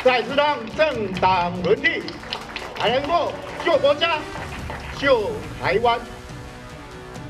[0.04, 2.02] 再次让政党轮替，
[2.76, 3.32] 才能够
[3.64, 4.18] 救国家、
[4.98, 5.30] 救
[5.62, 6.00] 台湾。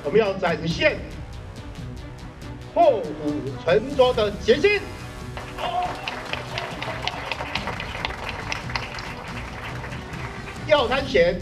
[0.06, 0.98] 我们要展现
[2.74, 4.80] 破釜沉舟的决心。
[10.68, 11.38] 要参选，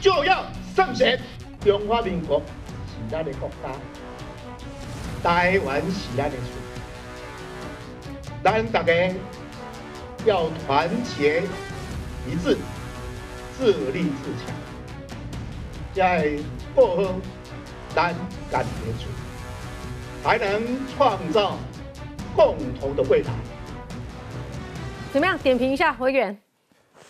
[0.00, 0.44] 就要
[0.76, 1.20] 胜选。
[1.64, 3.70] 中华民国是咱的国家。
[5.24, 6.44] 台湾是咱的厝，
[8.44, 8.92] 咱大家
[10.24, 11.42] 要团结
[12.26, 12.56] 一致，
[13.58, 14.54] 自立自强，
[15.94, 16.30] 在
[16.74, 17.14] 过好
[17.94, 18.14] 咱
[18.50, 19.08] 干的处，
[20.22, 20.62] 才能
[20.96, 21.58] 创造
[22.34, 23.30] 共同的未来。
[25.12, 25.38] 怎么样？
[25.38, 26.43] 点评一下，委员。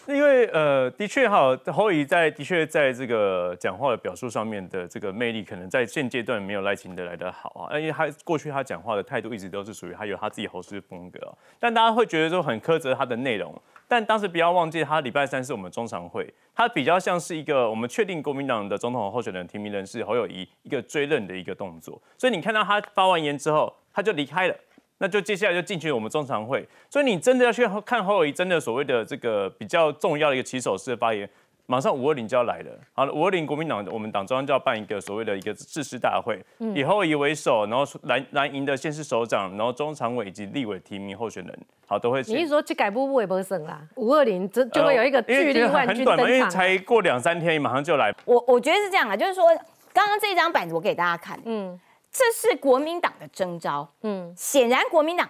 [0.06, 7.78] 因为呃，的确哈，侯友在的确在这个讲话的表述上面的这个魅力，可能在现阶段没有赖清德来的好啊。
[7.78, 11.18] 因为他过去他讲话的态度一直都是属于他有他自己侯氏风格，
[11.58, 13.54] 但大家会觉得说很苛责他的内容。
[13.88, 22.00] 但当时不要忘记，他礼拜三是我们中常会，他比较像是一个我们确定国民党的总统候选人提名人是侯友谊一个追认的一个动作。
[22.18, 24.56] 所以你看到他发完言之后，他就离开了。
[24.98, 31.28] 那就接下来就进去我们中常会，所以你真的要去看侯友谊真的所谓的这个比较重要的一个起手式的发言，
[31.66, 32.70] 马上五二零就要来了。
[32.92, 36.40] 好了，五二零国民党我们党中央就要办一个所谓的一个誓师大会，
[36.74, 42.20] 以侯友谊为首，然后蓝蓝营的县市首长，然后中常委以及立委提名候选人，好都会。
[42.28, 43.80] 你是说去改步步也不会省啦？
[43.96, 48.14] 五二零这就会有一个巨力万军登场，因为才过两三天，马上就来。
[48.26, 49.44] 我我觉得是这样啊，就是说
[49.92, 51.80] 刚刚这张板子我给大家看，嗯，
[52.14, 55.28] 这是国民党的征召，嗯，显然国民党。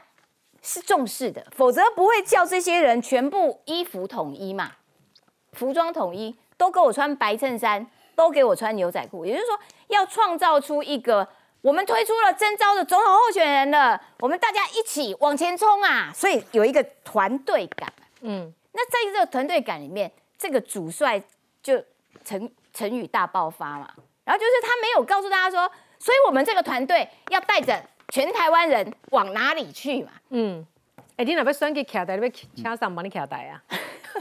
[0.66, 4.72] 是重视的，否则不会叫这些人全部衣服统一嘛，
[5.52, 9.26] 服装统一，都给我穿白衬衫，都给我穿牛仔裤。
[9.26, 11.28] 也就是说，要创造出一个
[11.60, 16.10] 我们推出了征召的总统候选人了，我们大家一起往前冲啊！
[16.14, 17.92] 所以有一个团队感。
[18.22, 21.22] 嗯，那在这个团队感里面，这个主帅
[21.62, 21.74] 就
[22.24, 23.92] 成成语大爆发嘛。
[24.24, 25.70] 然后就是他没有告诉大家说，
[26.04, 27.82] 所以我们这个团队要带着。
[28.10, 30.10] 全台湾人往哪里去嘛？
[30.28, 30.64] 嗯，
[31.16, 33.56] 哎，你那边选举卡台，你边请上帮你卡台啊？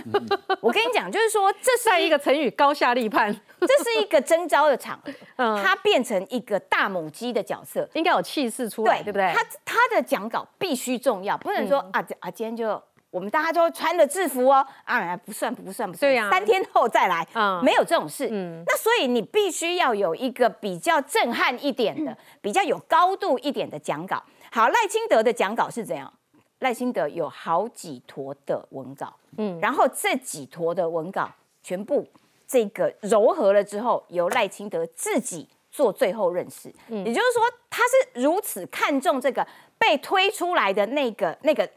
[0.62, 3.30] 我跟你讲，就是说，这是一个成语，高下立判。
[3.60, 5.00] 这是一个征招的场，
[5.36, 9.34] 嗯，他变成一个大母鸡的角色，应该有气势出来，对不对？
[9.34, 12.82] 他他的讲稿必须重要，不能说啊啊，今天就。
[13.13, 17.23] 我们大家都穿着制服哦，啊，不算不算不算，对呀，三天后再来，
[17.62, 18.28] 没有这种事。
[18.32, 24.23] 嗯，那所以你必须要有一个比较震撼一点的、比较有高度一点的讲稿。
[24.52, 26.12] 好，赖清德的讲稿是怎样？
[26.58, 31.30] 赖清德有好几坨的文稿，嗯，然后这几坨的文稿
[31.62, 32.08] 全部
[32.47, 36.73] 这个柔合了之后，由赖清德自己做最后认识。
[36.88, 39.47] 嗯，也就是说，他是如此看重这个
[39.78, 41.69] 被推出来的那个那个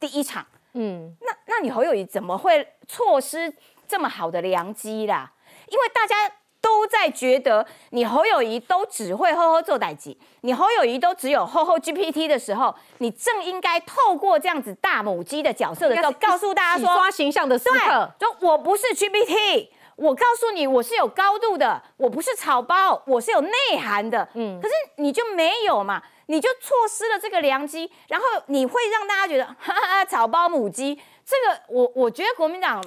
[0.00, 0.46] 第一场。
[0.74, 3.52] 嗯，那那你侯友谊怎么会错失
[3.86, 5.32] 这么好的良机啦？
[5.68, 6.30] 因为大家
[6.60, 19.68] 都在觉得你侯友谊都只会呵呵做代级，你侯友谊都只有呵呵 GPT 的时候，你正应该透过这样子大母鸡的角色的时候，告诉大家说刷形象的时刻，就我不是 GPT，
[20.02, 24.28] 我告诉你我是有高度的，我不是草包，我是有内涵的。
[24.34, 26.02] 嗯，可是你就没有嘛？
[26.26, 30.98] 你就错失了这个良机，然后你会让大家觉得哈哈草包母鸡。
[31.24, 32.82] 这个我我觉得国民党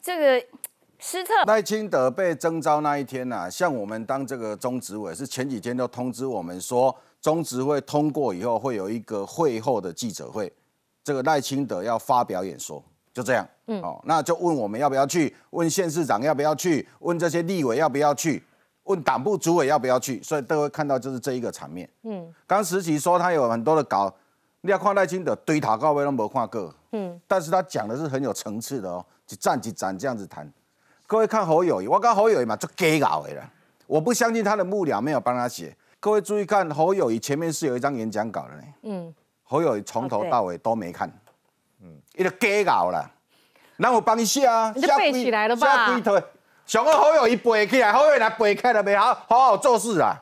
[0.00, 0.46] 这个
[1.00, 1.34] 失策。
[1.44, 10.52] 赖清德被征召那一天啊，像我们当这个中执委是前几天都通知我们说，中执会通过以后会有一个会后的记者会，
[11.02, 12.80] 这个赖清德要发表演说。
[13.12, 13.44] 就这样。
[13.70, 18.42] 嗯，哦，那就问我们要不要去，问县市长要不要去，问这些立委要不要去，
[18.82, 21.88] 问党部主委要不要去，所以都会看到就是这一个场面。
[22.02, 24.12] 嗯，刚实习说他有很多的稿，
[24.62, 26.74] 你要看赖清德堆塔高位都没看过。
[26.90, 30.52] 嗯，但是他讲的是很有层次的哦，一站一站这样子谈。
[31.06, 33.48] 各位看侯友谊，我跟侯友谊嘛就给搞的了，
[33.86, 35.76] 我不相信他的幕僚没有帮他写。
[36.00, 38.62] 各位注意看，侯友谊前面是有一张演讲稿的呢。
[38.82, 41.08] 嗯，侯友谊从头到尾都没看。
[41.82, 43.10] 嗯，一个假稿了，
[43.80, 45.66] 那我帮你写啊，你就背起来了吧？
[45.66, 46.20] 下龟头，
[46.66, 50.14] 想个好友谊背起来，好友谊来背起来没好好好做事啊。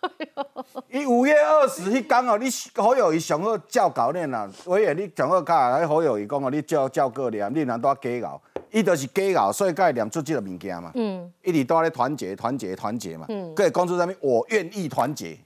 [0.92, 8.40] 伊五月二十迄天哦，你好友伊上好教教练啦，委员你上好教，来好友伊讲哦，你教教过念，你难多假搞。
[8.70, 10.92] 伊就是假搞，所以才会念出这个物件嘛。
[10.94, 13.24] 嗯，一直都在团结、团结、团结嘛。
[13.30, 15.36] 嗯，可以讲出上面我愿意团结。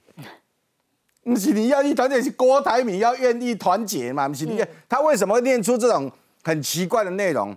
[1.23, 4.27] 不是你要一团结，是郭台铭要愿意团结嘛？
[4.27, 6.11] 不是你，他为什么会念出这种
[6.43, 7.55] 很奇怪的内容？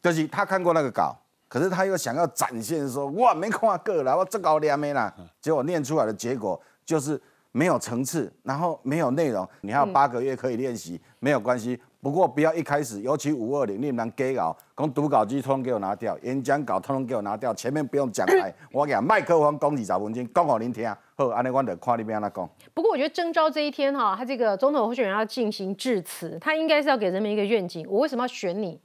[0.00, 1.16] 就是他看过那个稿，
[1.48, 5.12] 可是他又想要展现说，我没看过啦，我这稿念没啦。
[5.40, 7.20] 结果念出来的结果就是
[7.50, 9.46] 没有层次，然后没有内容。
[9.62, 11.80] 你还有八个月可以练习，没有关系。
[12.00, 22.48] 不过不要一开始，尤其五二零，你们给稿，讲读稿机通通给我拿掉，演讲稿通通给我拿掉，前面不用讲台， 我讲麦克风讲二十分钟，讲给您听，好，安尼我得看你边安讲。
[22.72, 28.80] 不过我觉得征召这一天哈，他这个总统候选人要进行致辞，他应该是要给人民一个愿景，我为什么要选你？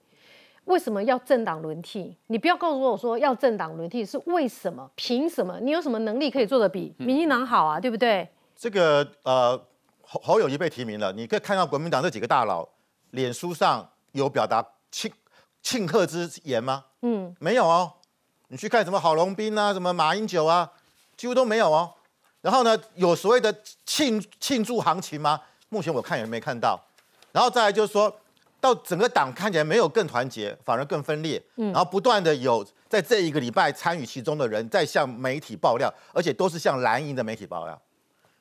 [0.63, 2.17] 为什么要政党轮替？
[2.25, 4.89] 你不要告诉我说要政党轮替是为什么？
[4.95, 5.59] 凭什么？
[5.59, 7.79] 你有什么能力可以做的比民进党好啊？
[7.79, 8.27] 对不对？
[8.55, 9.55] 这个呃，
[10.01, 12.67] 侯侯友谊被提名了，你可以看到国民党这几个大佬。
[13.11, 15.11] 脸书上有表达庆
[15.61, 16.85] 庆贺之言吗？
[17.03, 17.93] 嗯，没有哦。
[18.47, 20.71] 你去看什么郝龙斌啊，什么马英九啊，
[21.15, 21.93] 几乎都没有哦。
[22.43, 25.39] 然后呢，有所谓的庆庆祝行情吗？
[25.69, 26.77] 目前我看也没看到。
[27.31, 28.13] 然后再来就是说
[28.59, 31.41] 到整个党看起来没有更团结，反而更分裂。
[31.55, 37.81] 嗯，然后不断的有在这一个礼拜参与其中的人在向媒体爆料，而且都是向蓝营的媒体爆料，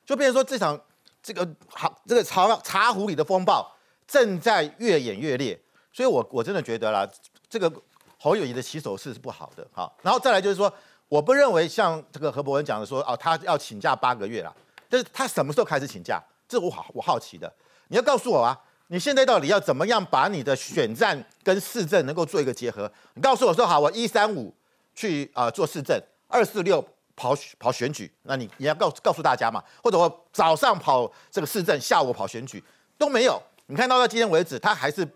[0.05, 0.79] 就变成说这场
[1.23, 3.67] 这个好这个茶茶壶里的风暴。
[4.05, 5.57] 正在越演越烈，
[5.93, 7.07] 所以我我真的觉得啦，
[7.49, 7.71] 这个
[8.19, 9.91] 侯友谊的起手式是不好的哈。
[10.01, 10.71] 然后再来就是说，
[11.13, 14.51] 我不认为像这个何伯文讲的说，哦，他要请假八个月了，
[14.89, 16.19] 但是他什么时候开始请假？
[16.49, 17.53] 这我好我好奇的，
[17.89, 22.91] 你要告诉我啊，你现在到底要怎么样把你的选战跟市政能够做一个结合？
[23.13, 24.51] 你告诉我说好，我一三五
[24.95, 26.83] 去啊做市政，二四六
[27.15, 32.63] 跑跑选举，那你你要告告诉大家嘛，或者我早上跑这个市政，下午跑选举
[32.97, 33.39] 都没有。
[33.67, 35.07] 你看到到今天为止，他还是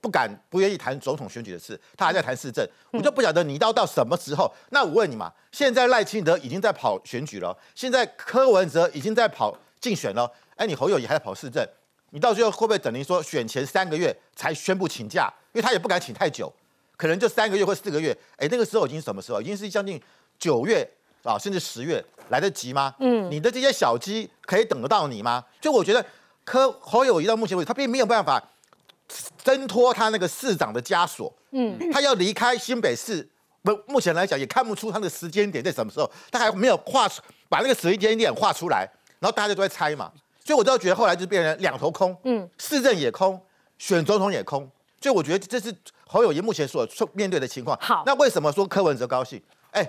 [0.00, 2.66] 不敢、不愿意谈总统选举的事，他还在谈市政。
[2.92, 4.52] 我就不晓得你到到什么时候。
[4.70, 11.66] 那我问你嘛，现在赖清德已经在跑选举了，现在柯文哲已经在跑竞选了，哎，你侯友谊还在跑市政，
[12.10, 15.32] 你到最后会不会等于说选前三个月才宣布请假？
[15.52, 16.52] 因为他也不敢请太久，
[16.96, 18.16] 可能就三个月或四个月。
[18.36, 19.40] 哎，那个时候已经什么时候？
[19.40, 20.00] 已经是将近
[20.38, 20.88] 九月
[21.24, 22.94] 啊，甚至十月，来得及吗？
[23.00, 25.44] 嗯，你的这些小鸡可以等得到你吗？
[25.60, 26.04] 就我觉得。
[26.44, 28.42] 柯侯友谊到目前为止，他并没有办法
[29.42, 31.32] 挣脱他那个市长的枷锁。
[31.50, 33.26] 嗯，他要离开新北市，
[33.62, 40.12] 不，目前来讲也看不出他的时间点在什么时候，他还没有画出把那个时间点画出来，然后大家都在猜嘛。
[40.44, 43.40] 所以我就觉得后来就变成两头空，嗯，市政也空，
[43.78, 44.70] 选总统也空。
[45.00, 45.74] 所以我觉得这是
[46.06, 47.78] 侯友谊目前所面对的情况。
[47.80, 49.40] 好，那为什么说柯文哲高兴？
[49.70, 49.88] 哎，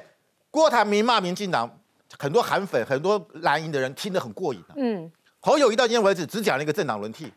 [0.52, 1.70] 郭台铭骂民进党，
[2.18, 5.12] 很多韩粉、很多蓝营的人听得很过瘾嗯。
[5.40, 7.32] 侯友谊到今天为止只讲了一个政党轮替，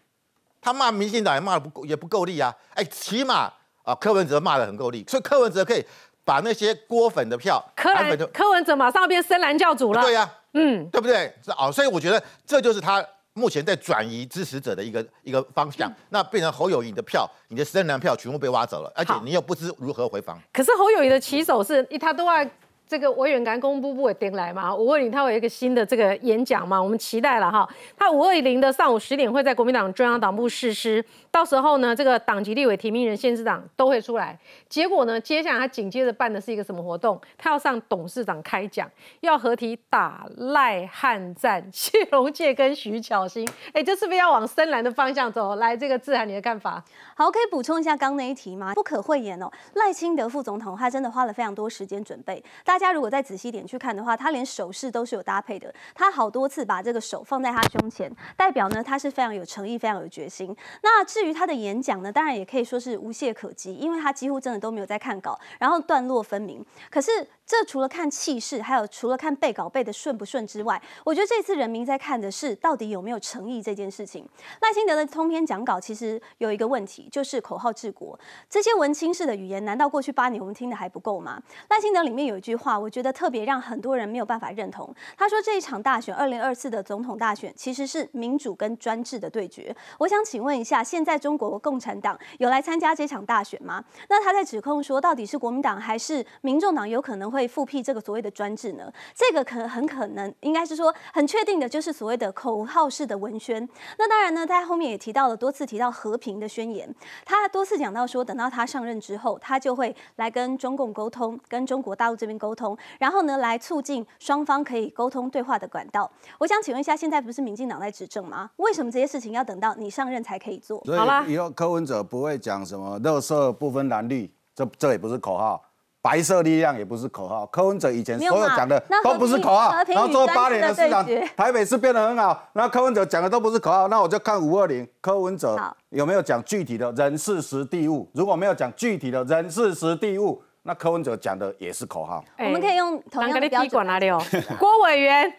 [0.63, 2.55] 他骂民进党也骂的不够，也不够力啊！
[2.75, 5.85] 哎，起码啊，柯文哲骂的很够力，所以柯文哲可以
[6.25, 10.01] 把那些郭粉的票，柯文柯文哲马上变深蓝教主了。
[10.01, 11.35] 对呀，嗯，对不对？
[11.45, 15.93] 是啊，所以我觉得这就是他目前在转移支持者的一个一个方向。
[16.11, 20.41] 那变成侯友谊的票，你的深蓝票全部被挖走了，而且你又不知如何回防。
[20.53, 22.49] 可是侯友谊的起手是，他都要。
[22.93, 24.77] 这个委员干公布部会定来嘛？
[24.77, 26.79] 五二零他有一个新的这个演讲嘛？
[26.79, 27.67] 我们期待了哈。
[27.97, 31.03] 他五二零的上午十点会在国民党中央党部实施。
[31.31, 34.39] 到时候呢，这个党籍立委提名人、县市长都会出来。
[34.69, 37.19] 结果呢，接下来他紧接着办的是一个什么活动？
[37.39, 38.87] 他要上董事长开讲，
[39.21, 43.49] 要合体打赖汉战，谢龙介跟徐巧芯。
[43.73, 45.57] 哎，这是不是要往深蓝的方向走？
[45.57, 46.85] 来，这个志涵，你的看法？
[47.17, 48.75] 好，可以补充一下刚那一题吗？
[48.75, 52.45] 不可讳言哦，赖清德副总统他真的花了非常多时间准备。
[52.63, 55.73] 大大家如果再仔细点去看的话，他连手势都是有搭配的。
[55.95, 60.55] 他好多次把这个手放在他胸前，代表呢他是非常有诚意、非常有决心。
[60.83, 66.67] 那至于他的演讲呢，当然也可以说是无懈可击，因为他几乎真的都没有在看稿，然后段落分明。
[66.91, 67.11] 可是。
[67.53, 74.27] 这除了看气势，还有除了看背稿背的顺不顺之外，我觉得这次人民在看的是到底有没有诚意这件事情。
[74.63, 81.43] 赖清德的通篇讲稿其实有一个问题，就是口号治国，这些文青式的语言，难道过去八年我们听的还不够吗？
[81.69, 84.91] 赖清德里面有一句话，我觉得特别让很多人没有办法认同。
[85.19, 89.77] 他说这一场大选，二零二四的总统大选，其实是民主跟专制的对决。
[89.99, 93.85] 我想请问一下，现在中国共产党有来参加这场大选吗？
[94.09, 98.93] 那他在指控说，到底是国民党还是民众党有可能会复辟这个所谓的专制呢？
[99.15, 103.69] 这个可很可能，应该是说很确定的，就是所谓的口号式的文宣。
[103.99, 106.93] 那当然呢，在后面也提到了多次提到和平的宣言，
[107.25, 116.11] 他多次讲到说，等到他上任之后，他就会来跟中共沟通，跟中国大陆这边沟通，然后呢，来促进双方可以沟通对话的管道。
[116.39, 118.51] 我想请问一下，现在不是民进党在执政吗？
[118.57, 120.83] 为什么这些事情要等到你上任才可以做？
[120.97, 125.63] 好了，以后柯文哲不会讲什么“乐色不分蓝绿”，这这也不是口号。
[126.03, 135.57] 白色力量也不是口号，柯文哲以前所有讲的都不是口号，然后做八年的市长，台北市变得很好，那柯文哲讲的都不是口号，那我就看五二零，柯文哲
[135.91, 138.11] 有没有讲具体的人事实地物？
[138.15, 142.25] 如果没有讲具体的人事实地物，那柯文哲讲的也是口号。
[142.37, 144.21] 我们可以用同样的标准哪里哦？
[144.59, 145.33] 郭委员。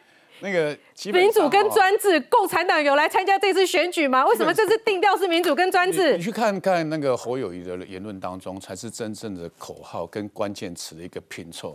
[0.43, 0.77] 那个
[1.13, 4.25] 民主跟专制，共产党有来参加这次选举吗？
[4.25, 6.17] 为什么这次定调是民主跟专制？
[6.17, 11.73] 你去看看那个侯友谊的言论当中，才是真正的口号跟关键词的一个拼凑。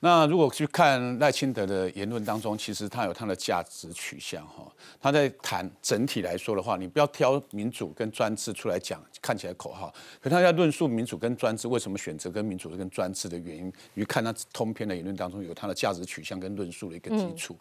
[0.00, 4.64] 那如果去看赖清德的言论当中，其实他有他的价值取向哈。
[5.00, 17.56] 他在谈整体来说的话，你不要挑民主跟专制出来讲，看起来口号，可他在论述民主跟专制为什么选择跟民主跟专制的原因，你看他通篇的言论当中有他的价值取向跟论述的一个基础。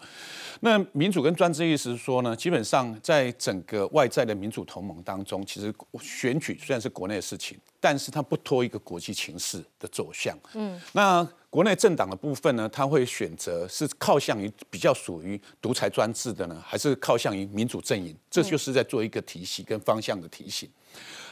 [0.60, 10.38] 那民主跟专制意思是说呢，基本上在整个外在的民主同盟当中，其实选举虽然是国内的事情，但是它不拖一个国际情势的走向。
[10.54, 11.28] 嗯，那。
[11.58, 18.16] 国内政党的部分呢，他会选择是靠向于比较属于独裁专制的呢，还是靠向于民主阵营？
[18.30, 20.70] 这就是在做一个提醒跟方向的提醒。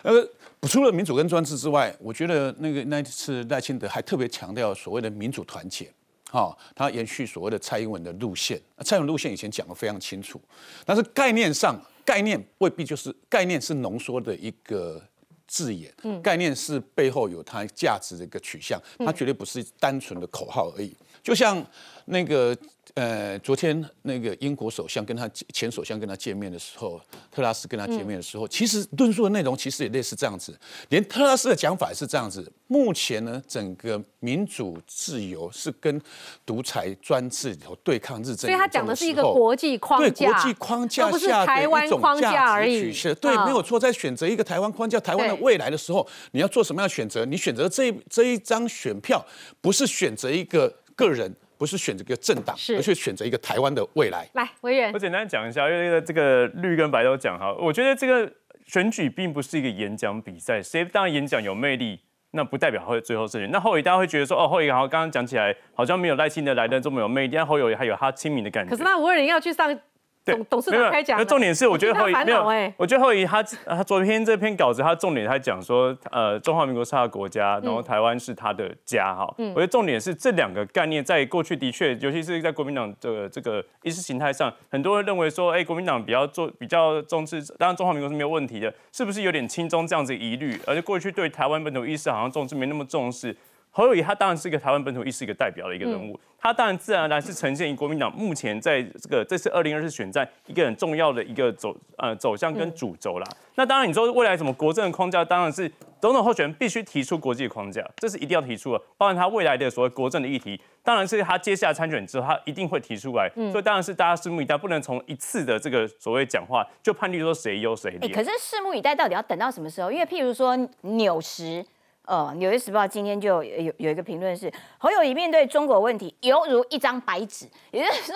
[0.02, 0.28] 呃，
[0.64, 5.94] 除了民主跟专制之外，我觉得那个那次赖清德还特别强调所谓的民主团结，
[6.32, 8.60] 哈，他延续所谓的蔡英文的路线。
[8.78, 10.42] 那蔡英文路线以前讲的非常清楚，
[10.84, 15.00] 但是概念上概念未必就是概念是浓缩的一个。
[15.48, 20.96] 字眼，概念是背后有它价值的一个取向，它绝对不是单纯的口号而已。
[21.26, 21.66] 就像
[22.06, 22.56] 那个。
[22.94, 30.58] 呃，昨天那个英国首相跟他前首相跟他见面的时候，特拉斯跟他见面的时候，其实论述的内容其实也类似这样子，
[30.88, 32.50] 连特拉斯的讲法也是这样子。
[32.68, 36.02] 目前呢，整个民主自由是跟
[36.46, 43.14] 独裁专制有对抗日政，所以他讲的是一个国际框架，对国际框架下的一种价值取向。
[43.16, 47.26] 对，没有错，在选择一个台湾框架、台湾的未来的时候，你要做什么样的选择？
[47.26, 49.26] 你选择这这一张选票，
[49.60, 51.36] 不是选择一个个人。
[51.58, 54.30] 不是选择一个政党，而是选择一个台湾的未来。
[54.34, 57.56] 来，委员，我简单讲一下，因为这个绿跟白都讲哈。
[57.58, 58.30] 我觉得这个
[58.66, 63.50] 选举并不是一个演讲比赛，谁当然演讲有魅力，那不代表会最后胜选。
[63.52, 68.70] 那后一大家会觉得说，哦，后一好像刚刚讲起来好像没有耐心的来的这么有魅力，但后有还有他亲民的感觉。
[68.70, 69.80] 可是那五二零要去上。
[70.26, 72.44] 董董事长开讲，那重点是我觉得后没有，
[72.78, 90.60] 我觉得后裔他他昨天这篇稿子，他重点他讲说，呃，中华民国是他的国家，然后台湾是他的家，哈，我觉得重点是这两个概念在过去的确，尤其是在国民党的这个意识形态上，很多人认为说，哎，国民党比较做比较重视，当然中华民国是没有问题的，是不是有点轻中这样子疑虑？
[90.66, 93.36] 而且过去对台湾本土意识好像重视没那么重视。
[93.76, 103.28] 侯友谊他当然是一个台湾本土意识一个代表的一个人物，他当然自然而然是呈现于国民党目前在这个这次二零二四选战一个很重要的一个走呃走向跟主轴啦。
[103.56, 105.70] 那当然你说未来什么国政的框架，当然是
[106.00, 108.82] 总统候选人必须提出国际框架，这是一定要提出的。
[108.98, 113.30] 包含他未来的所谓国政的议题，当然是他接下来参选之后，他一定会提出来。
[113.52, 118.10] 所以当然是大家拭目以待，不能从一次的这个所谓讲话就判定说谁优谁劣。
[118.14, 119.92] 可是拭目以待到底要等到什么时候？
[119.92, 121.66] 因为譬如说纽时。
[122.08, 128.16] 呃，纽约时报今天就有有一个评论是侯友谊面对中国问题犹如一张白纸，也就是说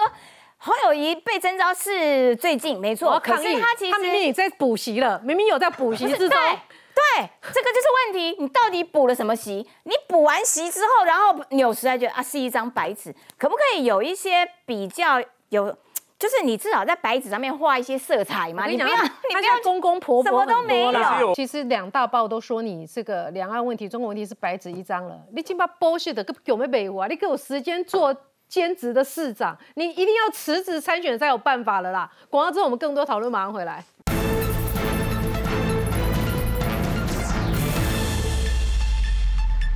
[0.58, 9.68] 侯友谊被征召是最近没错，可是他其实他明明也在补习了，明明有在补习之中，对，这个就是问题，你到底补了什么习？
[9.84, 15.76] 你补完习之后，然后纽时还觉得啊是一张白纸，可不可以有一些比较有？
[16.20, 21.34] 就是你至少在白纸上面画一些色彩嘛，你不要，你不要公公婆婆什么都没有。
[21.34, 28.14] 其实两大报都说你这个两岸问题、中国问题是白纸一张了，你竟把 bullshit 的给我们背我，你给我时间做
[28.50, 32.12] 兼职的市长，你一定要辞职参选才有办法了啦。
[32.30, 33.82] 广告之后我们更多讨论，马上回来。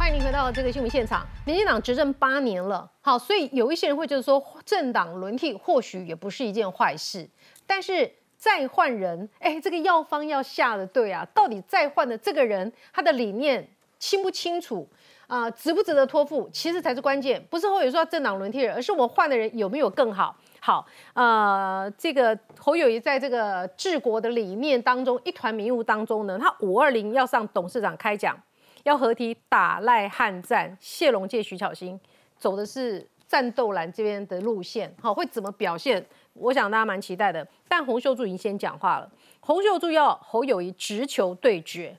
[0.03, 7.25] 欢迎您回到这个新闻现场，民进党执政八年了，好，所以有一些人会觉得说，政党轮替或许也不是一件坏事，
[7.65, 13.65] 但是再换人，哎，这个药方要下的对啊，到底再换的这个人他的理念
[13.97, 14.85] 清不清楚？
[15.27, 20.35] 啊，值不值得托付，其实才是关键，不是侯友说政党轮替人，而是我换的人有没有更好。
[20.59, 28.37] 好，呃，这个侯友谊在这个治国的理念当中，一团迷雾当中呢，他五二零要上董事长开讲，
[28.83, 31.99] 要合体打赖汉战，谢龙介、徐巧芯
[32.37, 36.05] 走的是战斗蓝这边的路线，好，会怎么表现？
[36.33, 37.47] 我想大家蛮期待的。
[37.67, 41.97] 但洪秀柱已经先讲话了，洪秀柱要侯友谊直球对决，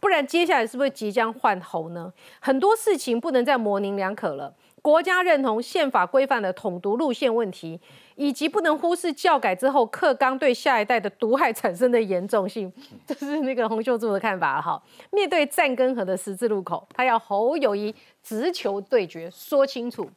[0.00, 2.12] 不然接下来是不是即将换侯呢？
[2.40, 4.54] 很多事情不能再模棱两可了。
[4.82, 7.80] 国家认同宪法规范的统独路线问题，
[8.16, 12.72] 以及不能忽视教改之后课纲对下一代的毒害产生的严重性，
[13.06, 14.82] 这是那个洪秀柱的看法哈。
[15.12, 20.10] 面对战跟和的十字路口，他要侯友谊直球对决，说清楚。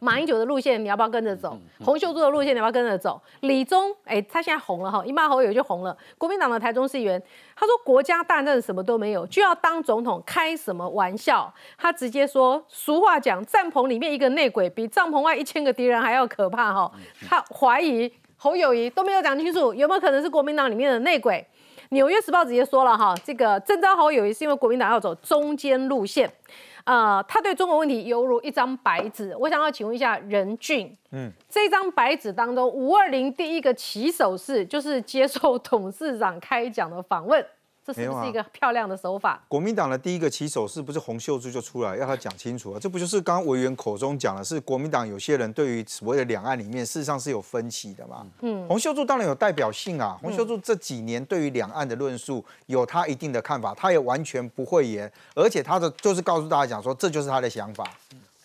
[0.00, 1.58] 马英九的路线你要不要跟着走？
[1.84, 3.20] 洪秀柱的路线你要不要跟着走？
[3.40, 5.96] 李宗哎，他现在红了哈，一骂侯友就红了。
[6.16, 7.22] 国民党的台中市议员
[7.54, 11.52] 他说国家大战什么都没有，就要当总统，开什么玩笑？
[11.76, 16.90] 他直接说，俗话讲，帐篷里面一个内鬼，比帐篷外一千个敌人还要可怕哈。
[17.28, 21.46] 他怀疑侯友谊都没有讲清楚，有没有可能是国民党里面的内鬼？
[21.90, 26.30] 纽约时报直接说了哈，这个征召侯友谊是因为国民党要走中间路线。
[26.84, 29.34] 呃，他对中国问题犹如一张白纸。
[29.38, 37.44] 我想要请问一下任俊，嗯，这张白纸当中，五二零第一个起手式就是接受董事长开讲的访问。
[37.84, 39.42] 这是不是一个漂亮的手法？
[39.46, 42.78] 国民党的第一个起手是不是洪秀柱就出来要他讲清楚啊？
[42.80, 48.26] 这不就是刚刚委员口中讲的，是国民党有些人对于所谓的两岸里面，事实上是有分歧的嘛？
[48.40, 50.18] 嗯，洪秀柱当然有代表性啊。
[50.22, 57.84] 洪秀柱这几年对于两岸的论述有他一定的看法，他也完全不会言，而且他的就是告诉大家讲说，这就是他的想法。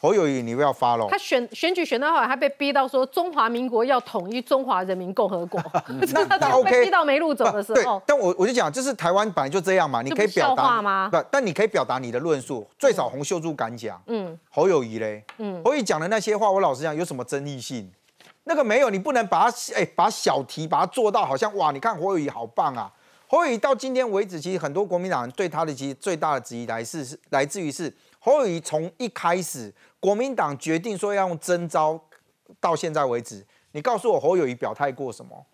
[0.02, 1.08] 侯友谊，你不要发喽！
[1.12, 5.62] 他选选举选到后来，他被逼到说中华民国要统一中华人民共和国，
[6.14, 8.02] 那那 OK，逼到没路走的时候。
[8.06, 11.10] 但我我就讲，就是台湾本来就这样嘛，你可以表达吗？
[11.12, 14.02] 不，但你可以表达你的论述，最少洪秀柱敢讲。
[14.08, 17.92] 嗯，侯友谊嘞，嗯，侯友谊讲的那些话，我老实讲，有什么争议性？
[18.46, 22.90] 那个没有，你不能把它哎，把小题把它做到好像哇，你看侯友谊好棒啊！
[23.28, 27.94] 侯友谊到今天为止，其实很多国民党人对他的其实最大的质疑来自是来自于是
[28.30, 29.74] 侯友谊从一开始。
[30.00, 32.00] 国民党决定说要用征召，
[32.62, 35.46] 到现在为止，你告诉我侯友谊表态过什么？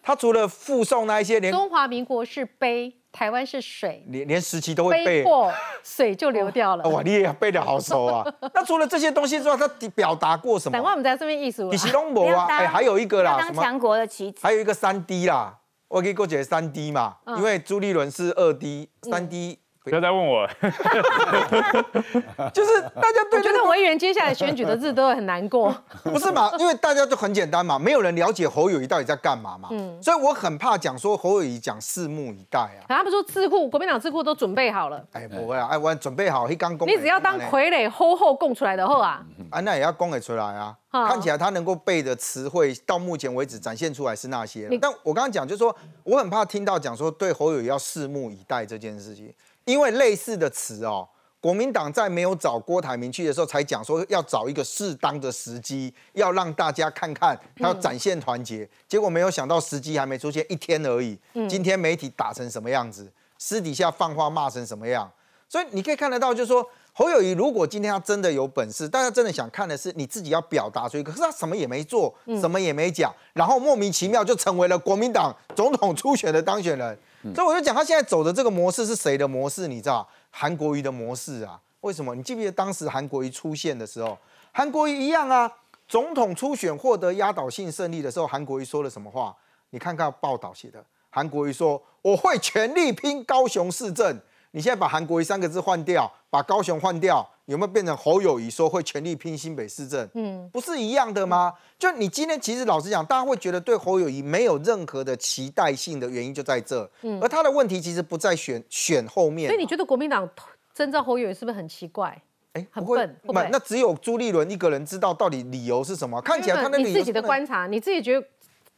[0.00, 6.88] 他除了附送那一些，连中华民国是碑，台湾是水，连连时期都会背过，水就流掉了。
[6.88, 8.24] 哇，你也背得好熟啊！
[8.54, 9.66] 那除了这些东西之外，他
[9.96, 10.78] 表达过什么？
[10.78, 11.68] 等会我们在这边艺术。
[11.70, 15.58] 李奇东博啊，哎，还有一个啦，什么强国的旗还有一个三 D 啦，
[15.88, 19.58] 我给过姐三 D 嘛，因为朱立伦是二 D，三 D。
[19.88, 20.46] 不要再问我，
[22.52, 25.74] 就是大家对觉得委员接下来选举的日子都会很难过，
[26.04, 26.50] 不是嘛？
[26.58, 32.84] 因为大家都很简单嘛，没有人了解侯友谊到底在干嘛嘛，嗯，所以我很怕讲说侯友谊讲拭目以待啊。
[32.88, 40.76] 他们说智库国民党智库都准备好了，哎，不会啊，哎，我准备好，一刚公，你只要当傀儡，吼吼供出来的后啊，啊，那也要供给出来啊。
[40.90, 44.66] 看起来他能够背的词汇，到目前为止展现出来是那些。
[44.80, 49.32] 但我刚刚讲就是说，我很怕听到讲说对侯友谊要拭目以待这件事情。
[49.68, 51.06] 因为类似的词哦，
[51.42, 58.66] 国民党在没有找郭台铭去的时候，才讲说要找一个适当的时机，要让大家看看，要展现团结。
[58.88, 61.18] 结果没有想到时机还没出现一天而已，
[61.50, 65.12] 今天媒体打成什么样子，私底下放话骂成什么样。
[65.46, 76.98] 所以你可以看得到，就是说侯友谊如果今天他真的有本事，大家真的想看的是你自己要表达出一个，可是他什么也没做，什么也没讲，然后莫名其妙就成为了国民党总统初选的当选人。
[77.34, 79.66] 所以我就讲，他现在走的这个模式是谁的模式？
[79.66, 81.60] 你知道，韩国瑜的模式啊？
[81.80, 82.14] 为什么？
[82.14, 84.16] 你记不记得当时韩国瑜出现的时候，
[84.52, 85.50] 韩国瑜一样啊？
[85.86, 89.34] 总统初选获得压倒性胜利的时候，韩国瑜说了什么话？
[89.70, 94.20] 你看看报道写的，韩国瑜说：“我会全力拼高雄市政。”
[94.52, 100.06] 你现在把韩国瑜三个字换掉，把高雄换掉，有没有变成侯友谊说会全力拼新北市政？
[100.12, 101.50] 嗯，不是一样的吗？
[101.78, 106.88] 就你今天其实老实讲，大家会觉得对侯友谊没有任何的期待性的原因就在这。
[107.00, 109.48] 嗯，而他的问题其实不在选选后面。
[109.48, 110.28] 所以你觉得国民党
[110.74, 112.20] 征召侯友谊是不是很奇怪？
[112.52, 113.16] 哎，很笨。
[113.24, 116.20] 不，那只有朱立伦一个人知道到底理由是什么。
[116.20, 118.26] 看起来他那你自己的观察，你自己觉得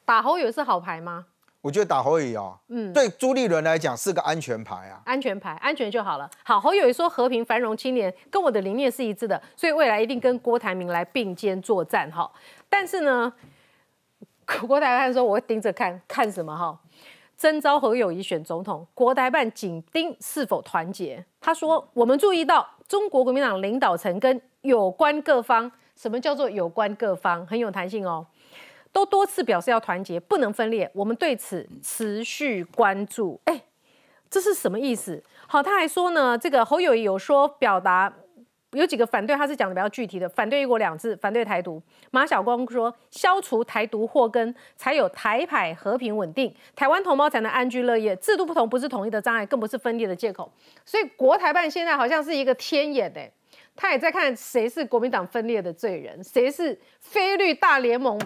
[0.04, 1.26] 打侯友谊是好牌吗？
[1.62, 6.28] 我觉得打侯友谊哦，嗯，对朱立伦来讲是个安全牌啊，安全牌，安全就好了。
[6.42, 12.30] 好，侯友谊说和平繁荣青年跟我的理念是一致的，所以未来一定跟郭台铭来并肩作战哈。
[12.68, 13.30] 但是呢，
[14.66, 16.78] 郭台铭说我会盯着看看什么哈，
[17.36, 21.22] 征召侯友谊选总统，国台办紧盯是否团结。
[21.42, 27.46] 他说我们注意到中国国民党领导层跟有关各方，什么叫做有关各方？
[27.46, 28.26] 很有弹性哦，
[28.92, 30.90] 都多次表示要团结，不能分裂。
[30.94, 33.40] 我们对此持续关注。
[33.44, 33.62] 哎，
[34.28, 35.22] 这是什么意思？
[35.46, 38.12] 好，他还说呢，这个侯友谊有说表达。
[38.74, 41.82] 有几个反对，他是讲的比较具体的，反对一国两制，反对台独。
[42.12, 48.14] 马晓光说，消除台独祸根，才有台海和平稳定，台湾同胞才能安居乐业。
[48.14, 50.48] 制度不同不是统一的障碍，更不是分裂的借口。
[50.84, 53.28] 所以国台办现在好像是一个天眼哎，
[53.74, 58.16] 他也在看谁是国民党分裂的罪人，谁是非绿大联盟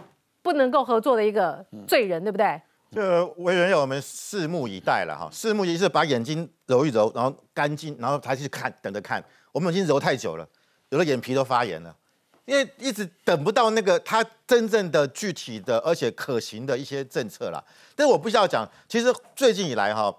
[0.45, 2.61] 不能够合作的一个罪人，对不对？
[2.92, 9.24] 这为人要我们拭目以待了哈，拭目以是把眼睛揉一揉，然后干净，然后才去看，等着看。
[9.53, 10.47] 我们已经揉太久了，
[10.90, 11.97] 有的眼皮都发炎了，
[12.45, 17.64] 因为一直等不到那个他真正的具体的而且可行的一些政策了。
[17.97, 20.14] 但是我不需要讲，其实最近以来哈，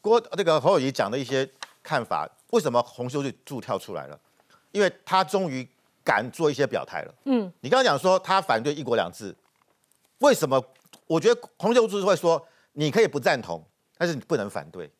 [0.00, 1.46] 郭那个侯友谊讲的一些
[1.82, 4.16] 看法，为什么洪秀柱跳出来了？
[4.70, 5.68] 因为他终于
[6.02, 7.14] 敢做一些表态了。
[7.24, 9.34] 嗯，你刚刚讲说他反对一国两制，
[10.18, 10.62] 为什么？
[11.06, 12.42] 我觉得洪秀柱会说，
[12.72, 13.62] 你可以不赞同，
[13.98, 14.90] 但是你不能反对。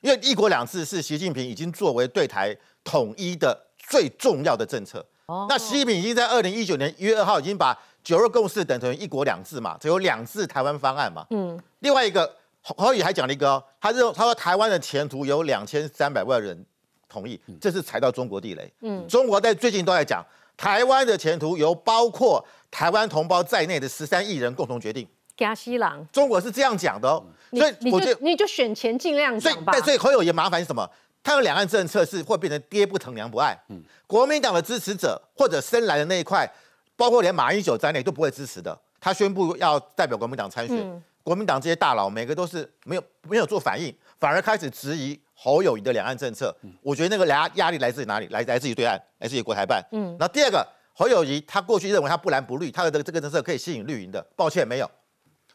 [0.00, 2.54] 因为一国两制是习近平已经作为对台
[2.84, 5.04] 统一的最重要的政策。
[5.24, 11.26] 哦，那习近平已经在二零一九年一月二号已经把九二共识等同于一国两制嘛，只有两制台湾方案嘛。
[11.30, 11.58] 嗯。
[11.78, 16.62] 另外一个侯宇还讲了一个，他认他说台湾的前途有两千三百万人
[17.08, 18.70] 同意，这是踩到中国地雷。
[18.82, 19.08] 嗯。
[19.08, 20.22] 中国在最近都在讲
[20.56, 25.06] 台湾的前途由包括台湾同胞在内的十三亿人共同决定。
[25.36, 29.72] 加西郎，中国是这样讲的哦，所以你就你就选钱尽量讲吧。
[29.80, 30.88] 所以侯友也麻烦是什么？
[31.24, 33.58] 他的两岸政策是会变成爹不疼娘不爱。
[33.68, 36.48] 嗯，国民党的支持者或者深蓝的那一块，
[36.94, 38.78] 包括连马英九在内都不会支持的。
[39.00, 46.54] 他宣布要代表国民党参选，国民党这些大佬每个都是没有没有做反应，反而开始质疑侯友谊的两岸政策。
[46.82, 48.26] 我觉得那个压压力来自于哪里？
[48.28, 49.84] 来来自于对岸，来自于国台办。
[49.92, 54.90] 嗯，那第二个侯友谊他过去认为他不蓝不绿，他的这个这个政策可以吸引绿营的，抱歉没有。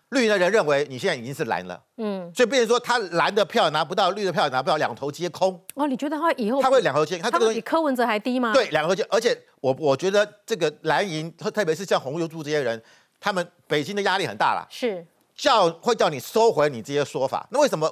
[0.10, 5.64] 绿营的人认为你现在已经是蓝了，嗯，所以变成说他蓝的票拿不到，绿的票拿不到，两头皆空。
[5.76, 7.20] 哦，你觉得他以后他会两头皆？
[7.20, 8.52] 他这个比柯文哲还低吗？
[8.52, 9.06] 对，两头皆。
[9.08, 12.82] 而且我我觉得这个蓝营，特别是像洪友柱这些人，
[13.20, 15.06] 他们北京的压力很大了，是
[15.36, 17.48] 叫会叫你收回你这些说法。
[17.52, 17.88] 那为什么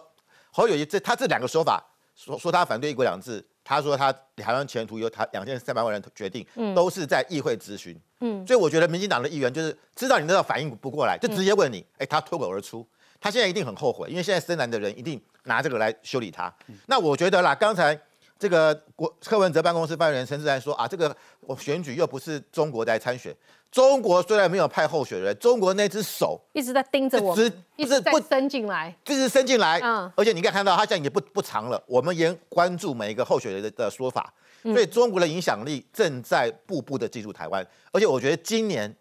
[0.57, 1.79] 侯友谊这他这两个说法
[2.15, 3.45] 说说他反对一国两制？
[3.63, 6.43] 他说他台湾前途由他两千三百万人决定，
[6.73, 7.95] 都是在议会咨询。
[8.21, 12.83] 嗯，所以我觉得民进党的议员就是知道你那个反应不过来，就直接问你，哎，他脱口而出，
[13.21, 16.51] 他现在一定很后悔，因为现在深蓝的人一定拿这个来修理他。
[16.87, 17.95] 那我觉得啦，刚才
[18.39, 23.35] 这个国柯文哲办公室发言人陈志安说啊，这个我选举又不是中国在参选。
[23.69, 27.37] 中国虽然没有派候选人，中国那只手一直在盯着我，
[27.75, 29.79] 一直不伸进来，一直伸进来。
[29.83, 31.81] 嗯，而且你可以看到，他现在也不不长了。
[31.85, 34.33] 我们也关注每一个候选人的的说法，
[34.63, 37.65] 所以中国的影响力正在步步的进入台湾。
[37.91, 38.95] 而且我觉得今年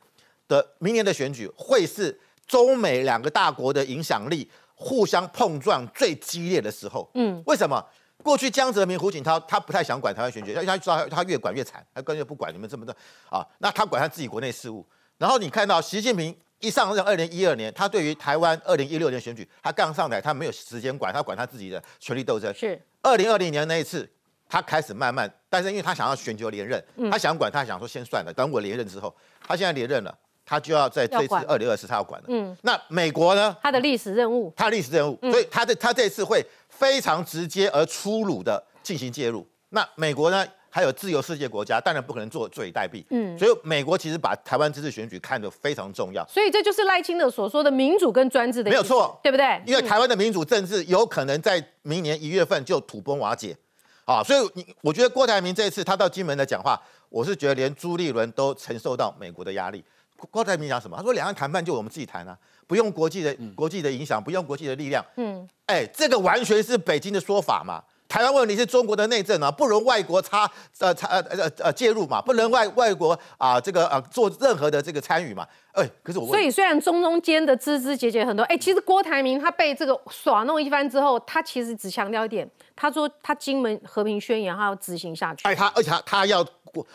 [0.48, 7.08] 的明年的选举会是中美两个大国的影响力互相碰撞最激烈的时候。
[7.14, 7.82] 嗯，为什么？
[8.26, 12.92] 过去江泽民、胡锦涛他不太想管台湾选举，他他知道他越管越惨，他干脆不管你们这么多
[13.30, 13.46] 啊。
[13.58, 14.84] 那他管他自己国内事务。
[15.16, 22.52] 然后你看到习近平一上任，二零一二年，他对于台湾二零一六年选举，他刚上台，他没有时间管，他管他自己的权力斗争。
[22.52, 24.10] 是二零二零年那一次，
[24.48, 29.14] 他开始慢慢，但是因为他想要选举连任，他想管，他想说先算了，等我连任之后，
[29.46, 32.26] 他现在连任了，他就要在这次二零二四他要管了。
[32.30, 33.54] 嗯，那美国呢？
[33.60, 36.42] 他的历史任务，他的历史任务，所以他的他这次会。
[36.68, 39.46] 非常直接而粗鲁的进行介入。
[39.70, 40.46] 那美国呢？
[40.68, 43.02] 还有自由世界国家，当然不可能坐坐以待毙。
[43.08, 46.22] 嗯，所以美国其实把台湾这次选举看得非常重要。
[46.28, 49.58] 所以这就是赖清德所说的民主跟专制的，没有错，对不对？
[49.64, 53.56] 因为台湾的民主政治有可能在明年一月份就土崩瓦解。
[54.04, 56.78] 啊，所以你我觉得郭台铭这一次他到金门的讲话，
[57.08, 59.82] 我是觉得连朱立伦都承受到美国的压力。
[60.30, 60.96] 郭台铭讲什么？
[60.96, 62.36] 他说两岸谈判就我们自己谈啊。
[62.68, 65.04] 不用国际的国际的影响，不用国际的力量。
[65.18, 67.80] 嗯，哎，这个完全是北京的说法嘛。
[68.08, 75.46] 台湾问题是中国的内政啊，不容外国插呃插呃呃呃介入嘛，不能外外国啊这个啊做任何的这个参与嘛。
[75.72, 85.42] 哎，可是我所以虽然中中间的枝枝节节很多，哎，其实郭台铭他被这个耍弄一番之后，他其实只强调一点，他说他金门和平宣言他要执行下去。
[85.46, 86.44] 哎，他而且他他要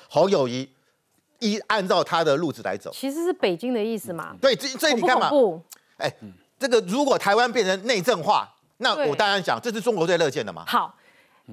[0.10, 0.70] 侯友谊。
[1.42, 4.34] 一按照他的路子来走，其实是北京的意思嘛？
[4.40, 5.30] 对，这这你看嘛？
[5.98, 6.10] 哎，
[6.58, 10.64] 这个如果台湾变成内政化，那我当然讲，这是中国最乐见的嘛。
[10.68, 10.96] 好，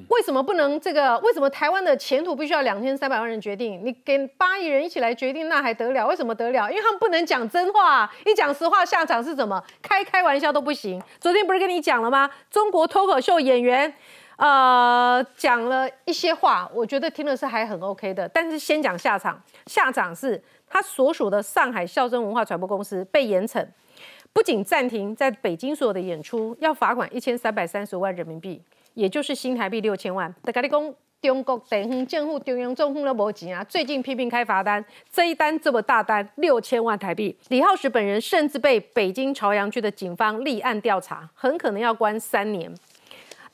[0.09, 1.19] 为什么不能这个？
[1.21, 3.81] 为什么台湾的前途必须要两千三百万人决定？
[3.85, 6.07] 你跟八亿人一起来决定，那还得了？
[6.07, 6.71] 为什么得了？
[6.71, 9.63] 因为他们不能讲真话，一讲实话，下场是什么？
[9.83, 11.03] 开开玩笑都不行。
[11.21, 12.31] 昨天不是跟你讲了吗？
[12.51, 13.93] 中国脱口秀演员。
[14.39, 18.29] 呃，讲了一些话，我觉得听的是还很 OK 的。
[18.29, 23.67] 但是先讲下场，下场是他所属的上海孝真文化传播公司被严惩，
[24.33, 28.63] 不仅暂停在北京所有的演出，要罚款一千三百三十万人民币，
[28.95, 30.35] 也就是新台币六千万。
[30.43, 30.95] 的咖喱公。
[31.21, 33.65] 中国地方政府、中央政府都没钱啊！
[33.65, 37.37] 最近批评开罚单，这一单这么大单，六千万台币。
[37.49, 42.73] 李浩石本人甚至被北京朝阳区的警方立案调查，很可能要关三年。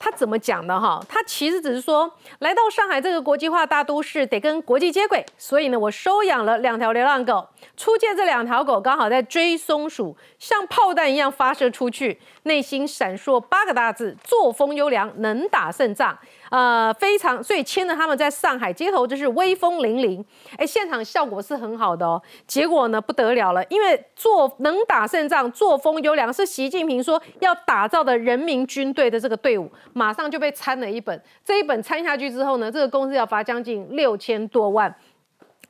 [0.05, 1.03] 他怎么讲的哈？
[1.09, 7.49] 他其实只是说，来到上海这个国际化大都市，得跟国际接轨，所以呢，我收养了两条流浪狗。
[7.75, 16.17] 出借这两条狗刚好在追松鼠，像炮弹一样发射出去，内心闪烁八个大字：作风优良，能打胜仗。
[16.51, 20.25] 呃，非常，所以牵着他们在上海街头就是威风凛凛，
[20.57, 22.21] 哎，现场效果是很好的哦。
[22.47, 31.21] 结果呢，不得了了，因为作能打胜仗、作风优良是习近平说要打造的人民军队的这个队伍，马上就被参了一本。
[31.45, 34.95] 这一本参下去之后呢，这个公司要罚将近六千多万。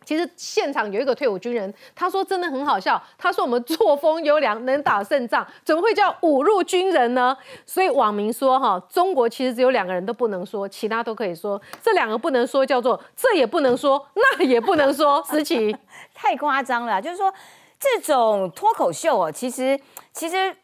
[0.04, 3.02] 其实现场有一个退伍军人，他说真的很好笑。
[3.16, 7.36] 他说我们作风优良，能打胜仗，怎么会叫侮辱军人呢？
[7.64, 11.60] 所以网民说哈，中国其实只有两个人都不能说，其他都可以说。
[11.82, 15.22] 这两个不能说叫做这也不能说，那也不能说。
[15.24, 15.74] 思琪，
[16.14, 17.00] 太夸张了。
[17.00, 17.32] 就是说
[17.80, 19.78] 这种脱口秀哦，其实
[20.12, 20.54] 其实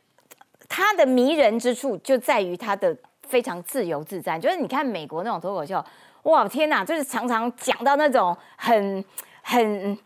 [0.68, 4.38] 它的迷人之处就在于它的非常自由自在。
[4.38, 5.82] 就是你看美国那种脱口秀，
[6.24, 9.04] 哇天哪，就是常常讲到那种很。
[9.50, 9.98] 很，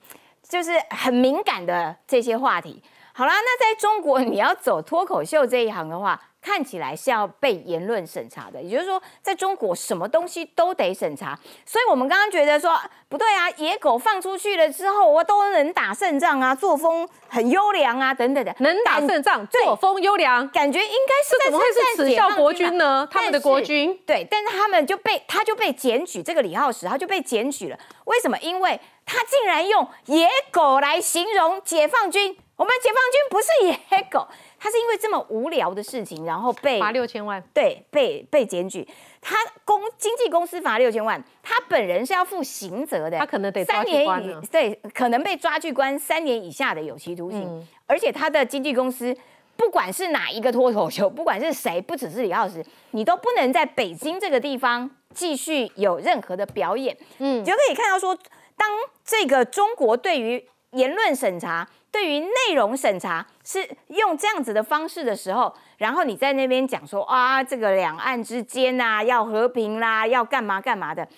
[0.49, 2.83] 就是很敏感的这些话题。
[3.13, 6.21] 好啦，那在中国你要走脱口秀这一行的话。
[6.45, 11.35] 看起来是要被言论审查的，也就是说，在中国什么东西都得审查。
[11.65, 12.79] 所以我们刚刚觉得说
[13.09, 23.09] 不对啊，野狗放出去了之后，我都能打胜仗啊，作风很优良啊，等等的，能打胜仗，作风优良，感觉应该是怎么会是耻笑国军呢？
[23.11, 27.79] 他们的国军对，但是他们就被他就被检举，这个李浩石他就被检举了。
[28.05, 28.39] 为什么？
[28.41, 34.27] 因为他竟然用野狗来形容解放军，我们解放军不是野狗。
[34.59, 38.89] 他是因为这么无聊的事情，然后被罚六千万，对，被被检举。
[39.21, 47.67] 他公经纪公司罚六千万，他本人是要负刑责的，他可能得三年以对，可能被抓去关三年以下的有期徒刑。
[47.87, 49.15] 而且他的经纪公司，
[49.55, 56.97] 不管是哪一个脱口秀，不管是谁，不只是李浩石，你都不能在北京这个地方继续有任何的表演。
[57.19, 58.17] 嗯，就可以看到说，
[58.57, 58.69] 当
[59.05, 61.69] 这个中国对于言论审查。
[61.95, 71.09] 对于内容审查是用这样子的方式的时候，然后你在那边讲说啊，这个两岸之间呐要和平啦，要干嘛干嘛的，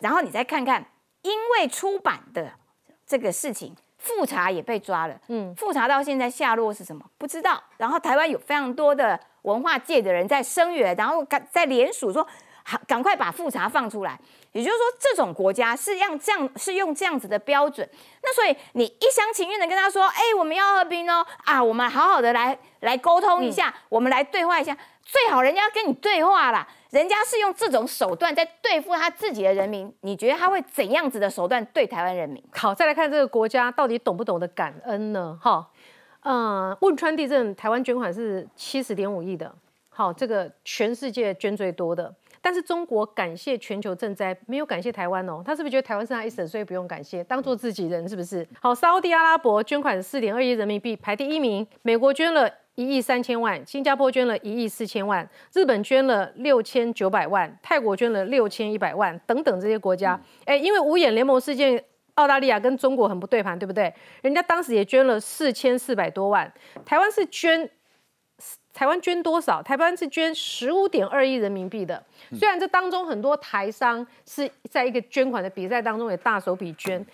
[0.00, 0.84] 然后你再看看，
[1.22, 2.50] 因为出版的
[3.06, 7.04] 这个事情，复查也被抓了，嗯，复查到现在下落是什么？
[7.16, 7.62] 不知道。
[7.76, 12.26] 然后台湾有非常多的文化界的人在声援，然后赶在联署说，
[12.64, 14.18] 好，赶快把复查放出来。
[14.52, 17.88] 也就是说，这种国家是让这样是用这样子的标准，
[18.22, 32.42] 那所以你一厢情愿的跟他说，哎，我们要和平哦，啊，我们好好的来来沟通一下，我们来对话一下，最好人家跟你对话啦，人家是用这种手段在对付他自己的人民，你觉得他会怎样子的手段对台湾人民？
[32.52, 35.38] 好，再来看这个国家到底懂不懂得感恩呢？
[35.40, 35.70] 哈，
[36.22, 39.54] 嗯，汶川地震，台湾捐款是七十点五亿的，
[39.90, 42.12] 好，这个全世界捐最多的。
[42.42, 45.42] 但是中国感谢全球赈灾，没有感谢台湾哦。
[45.44, 48.46] 他是不是觉得台湾是他一省，所以不用感谢，当做自己人，是不是？
[48.60, 51.66] 好，沙地阿拉伯捐款四点二亿人民币，排第一名。
[51.82, 60.18] 美国捐了一亿三千万，新加坡捐了一亿四千万，日本捐了六千九百万，泰国捐了六千一百万，等等这些国家。
[60.46, 61.84] 哎，因为五眼联盟事件，
[62.14, 63.92] 澳大利亚跟中国很不对盘，对不对？
[64.22, 66.50] 人家当时也捐了四千四百多万，
[66.86, 67.70] 台湾是捐。
[68.72, 69.62] 台湾捐多少？
[69.62, 72.02] 台湾是捐十五点二亿人民币的。
[72.32, 77.04] 虽然这当中很多台商是在一个捐款的比赛当中也大手笔捐，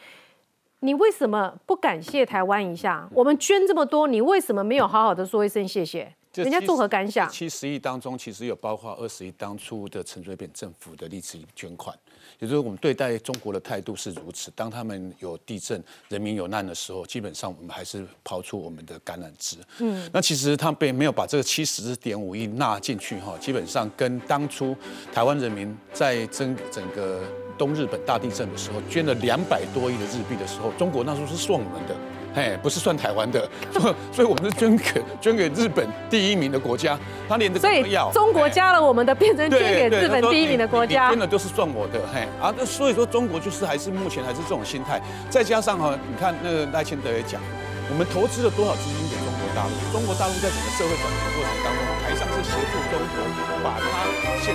[0.80, 3.08] 你为什么不感谢台湾一下？
[3.12, 6.14] 我们捐这么多，你为什么没有好好的说一声谢谢？
[6.34, 7.26] 人家作何感想？
[7.30, 11.96] 七十亿当中，其实有包括二十亿当初的陈水扁政府的历史捐款。
[12.38, 14.50] 也就是我们对待中国的态度是如此。
[14.54, 19.56] 当他们有地震、人民有难的时候，基本上我们还是抛出我们的橄榄枝。
[19.78, 24.76] 嗯，那其实他并没有把这个七十点五亿纳进去哈，基本上跟当初
[25.12, 27.22] 台湾人民在整整个
[27.56, 31.94] 东日本大地震的时候捐了两百多亿的日币的时候，中国那时候是算我们的。
[32.36, 33.48] 哎，不是算台湾的，
[34.12, 38.12] 所以我们是捐给捐给日本第一名的国家，他连这个都要。
[38.12, 47.40] 中国加了我们的，变成捐给日本第一名的国家，捐的都是算我的，嘿啊，那所以说中国就是还是目前还是这种心态，再加上哈，你看那个赖清德也讲，
[47.88, 53.16] 我们投资了多少资金给中国大陆，中国大陆在整个社会转型过程当中，台上是协助中国
[53.64, 54.04] 把它
[54.44, 54.52] 现